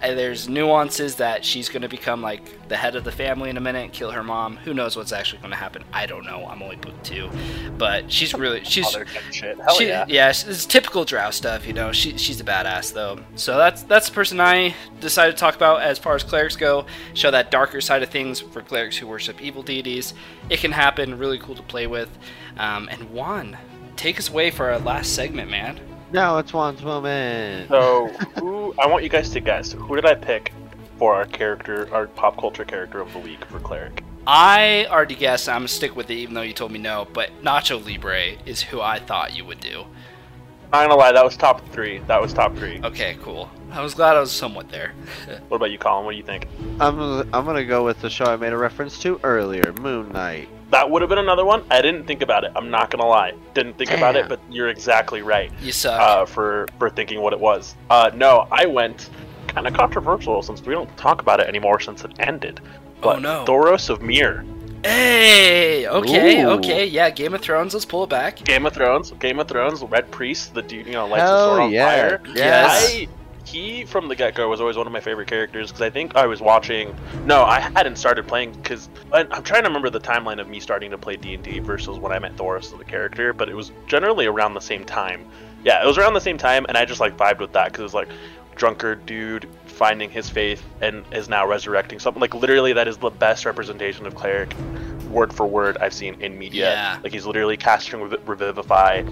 [0.00, 3.60] there's nuances that she's going to become like the head of the family in a
[3.60, 4.56] minute, kill her mom.
[4.58, 5.84] Who knows what's actually going to happen?
[5.92, 6.46] I don't know.
[6.46, 7.28] I'm only book two,
[7.76, 9.58] but she's really she's Other kind of shit.
[9.58, 10.28] Hell she, yeah.
[10.30, 11.92] it's typical Drow stuff, you know.
[11.92, 13.18] She, she's a badass though.
[13.34, 16.86] So that's that's the person I decided to talk about as far as clerics go.
[17.14, 20.14] Show that darker side of things for clerics who worship evil deities.
[20.48, 21.18] It can happen.
[21.18, 22.10] Really cool to play with.
[22.56, 23.56] Um, and Juan,
[23.96, 25.80] take us away for our last segment, man.
[26.12, 27.68] Now it's Juan's moment.
[27.68, 29.72] So, who I want you guys to guess.
[29.72, 30.52] Who did I pick
[30.98, 34.02] for our character, our pop culture character of the week for cleric?
[34.26, 35.48] I already guessed.
[35.48, 37.06] I'm gonna stick with it, even though you told me no.
[37.12, 39.84] But Nacho Libre is who I thought you would do.
[40.72, 41.98] Not gonna lie, that was top three.
[42.00, 42.80] That was top three.
[42.84, 43.50] Okay, cool.
[43.70, 44.92] I was glad I was somewhat there.
[45.48, 46.04] What about you, Colin?
[46.04, 46.46] What do you think?
[46.80, 47.00] I'm
[47.34, 50.48] I'm gonna go with the show I made a reference to earlier, Moon Knight.
[50.70, 51.64] That would have been another one.
[51.70, 52.52] I didn't think about it.
[52.54, 53.32] I'm not gonna lie.
[53.54, 55.50] Didn't think about it, but you're exactly right.
[55.62, 56.00] You suck.
[56.00, 57.74] Uh, for for thinking what it was.
[57.88, 59.08] Uh, no, I went
[59.46, 62.60] kind of controversial since we don't talk about it anymore since it ended.
[63.00, 63.44] But Oh, no.
[63.46, 64.44] Thoros of Myr,
[64.84, 66.50] hey, okay, Ooh.
[66.50, 67.10] okay, yeah.
[67.10, 67.74] Game of Thrones.
[67.74, 68.36] Let's pull it back.
[68.44, 71.46] Game of Thrones, Game of Thrones, Red Priest, the dude you know lights the Hell
[71.48, 71.88] sword on yeah.
[71.88, 72.20] fire.
[72.34, 72.94] Yes.
[72.94, 73.08] I
[73.48, 76.16] he from the get go was always one of my favorite characters because I think
[76.16, 76.94] I was watching.
[77.24, 80.90] No, I hadn't started playing because I'm trying to remember the timeline of me starting
[80.90, 83.54] to play D and D versus when I met Thoros as the character, but it
[83.54, 85.26] was generally around the same time.
[85.64, 87.80] Yeah, it was around the same time, and I just like vibed with that because
[87.80, 88.08] it was like
[88.54, 92.20] drunkard dude finding his faith and is now resurrecting something.
[92.20, 94.54] Like literally, that is the best representation of cleric,
[95.10, 96.70] word for word, I've seen in media.
[96.70, 96.98] Yeah.
[97.02, 99.04] Like he's literally casting revivify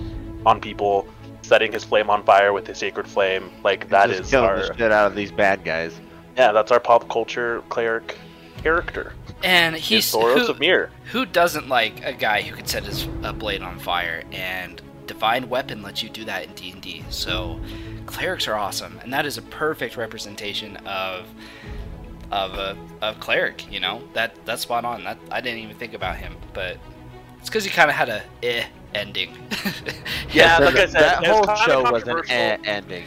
[0.44, 1.08] on people,
[1.46, 3.50] setting his flame on fire with his sacred flame.
[3.64, 5.98] Like that Just is our the shit out of these bad guys.
[6.36, 8.16] yeah, that's our pop culture cleric
[8.62, 9.12] character.
[9.42, 10.90] And He's he's Thoros who, of Myr.
[11.12, 15.48] who doesn't like a guy who could set his a blade on fire and divine
[15.48, 17.04] weapon lets you do that in D&D.
[17.10, 17.60] So
[18.06, 21.26] clerics are awesome and that is a perfect representation of
[22.32, 24.02] of a of cleric, you know.
[24.14, 25.04] That that's spot on.
[25.04, 26.78] That I didn't even think about him, but
[27.38, 28.64] it's cuz he kind of had a eh
[28.96, 29.36] ending.
[30.32, 32.34] Yeah, So like I said, that whole show was an controversial.
[32.36, 33.04] eh ending.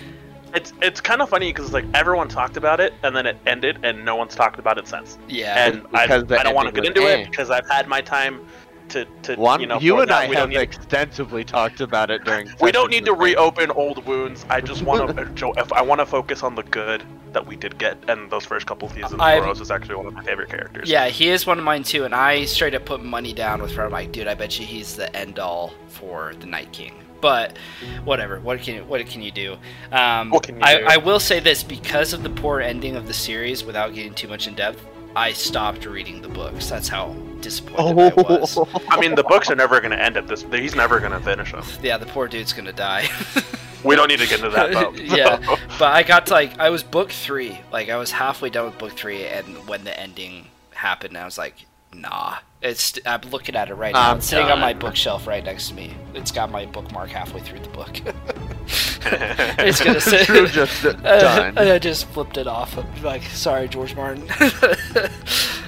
[0.53, 3.77] It's it's kind of funny because like everyone talked about it and then it ended
[3.83, 5.17] and no one's talked about it since.
[5.27, 5.67] yeah.
[5.67, 6.07] And I, I
[6.43, 7.17] don't want to get into eh.
[7.17, 8.47] it because I've had my time
[8.89, 9.79] to to One, you know.
[9.79, 10.23] you and that.
[10.25, 12.49] I we have don't extensively talked about it during.
[12.61, 13.23] we don't need to things.
[13.23, 14.45] reopen old wounds.
[14.49, 15.53] I just want to.
[15.57, 18.65] if I want to focus on the good that we did get, and those first
[18.65, 20.89] couple seasons, I'm- Thoros is actually one of my favorite characters.
[20.89, 23.71] Yeah, he is one of mine too, and I straight up put money down with
[23.73, 23.85] her.
[23.85, 26.95] I'm like, dude, I bet you he's the end all for the Night King.
[27.21, 27.57] But
[28.05, 29.57] whatever, what can what can you do?
[29.91, 30.85] Um, What can you I, do?
[30.87, 34.29] I will say this because of the poor ending of the series, without getting too
[34.29, 34.81] much in depth,
[35.15, 36.69] I stopped reading the books.
[36.69, 38.39] That's how disappointed I oh.
[38.39, 38.57] was.
[38.89, 40.43] I mean, the books are never going to end at this.
[40.51, 41.63] He's never going to finish them.
[41.81, 43.07] Yeah, the poor dude's gonna die.
[43.83, 44.91] We don't need to get into that though.
[44.95, 45.37] yeah,
[45.79, 48.77] but I got to like I was book three, like I was halfway done with
[48.77, 52.37] book three, and when the ending happened, I was like, nah.
[52.61, 54.11] It's I'm looking at it right now.
[54.11, 55.95] I'm It's sitting on my bookshelf right next to me.
[56.13, 58.01] It's got my bookmark halfway through the book.
[59.59, 60.27] it's gonna sit.
[60.27, 61.57] Drew just Uh, done.
[61.57, 62.77] I just flipped it off.
[62.77, 64.29] I'm like, sorry, George Martin.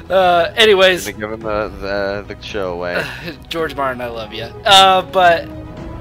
[0.09, 1.67] uh, anyways, Gonna give him the,
[2.27, 3.05] the the show away.
[3.49, 4.43] George Martin, I love you.
[4.43, 5.47] Uh, but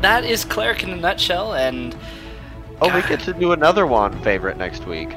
[0.03, 1.97] that is Cleric in a nutshell, and
[2.83, 5.13] Oh, we get to do another one favorite next week.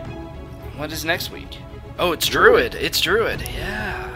[0.75, 1.57] What is next week?
[1.97, 2.75] Oh, it's Druid.
[2.75, 3.41] It's Druid.
[3.41, 4.09] Yeah.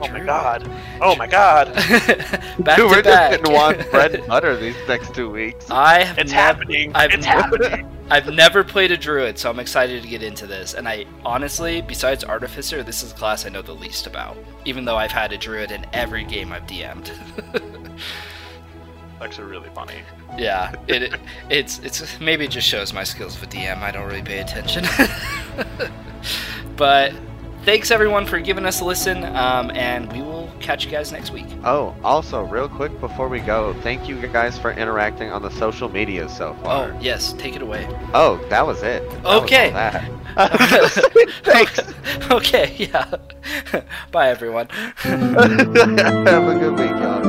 [0.00, 0.70] Oh my god.
[1.00, 1.74] Oh my god.
[2.60, 3.32] back Dude, to we're back.
[3.32, 5.68] just getting one bread and butter these next two weeks.
[5.70, 6.92] I have It's nev- happening.
[6.94, 7.94] I've it's never- happening.
[8.10, 10.72] I've never played a druid, so I'm excited to get into this.
[10.74, 14.36] And I honestly, besides artificer, this is a class I know the least about.
[14.64, 17.12] Even though I've had a druid in every game I've DM'd.
[19.20, 19.96] Actually, really funny.
[20.38, 21.12] yeah, it
[21.50, 23.78] it's it's maybe it just shows my skills of a DM.
[23.78, 24.84] I don't really pay attention.
[26.76, 27.12] but
[27.68, 31.32] thanks everyone for giving us a listen, um, and we will catch you guys next
[31.32, 31.44] week.
[31.64, 35.90] Oh, also, real quick before we go, thank you guys for interacting on the social
[35.90, 36.90] media so far.
[36.90, 37.86] Oh yes, take it away.
[38.14, 39.02] Oh, that was it.
[39.10, 39.68] That was Okay.
[39.72, 40.10] that.
[41.44, 41.78] Thanks.
[42.30, 43.12] okay, yeah.
[44.12, 44.68] Bye everyone.
[44.68, 47.27] Have a good week, y'all.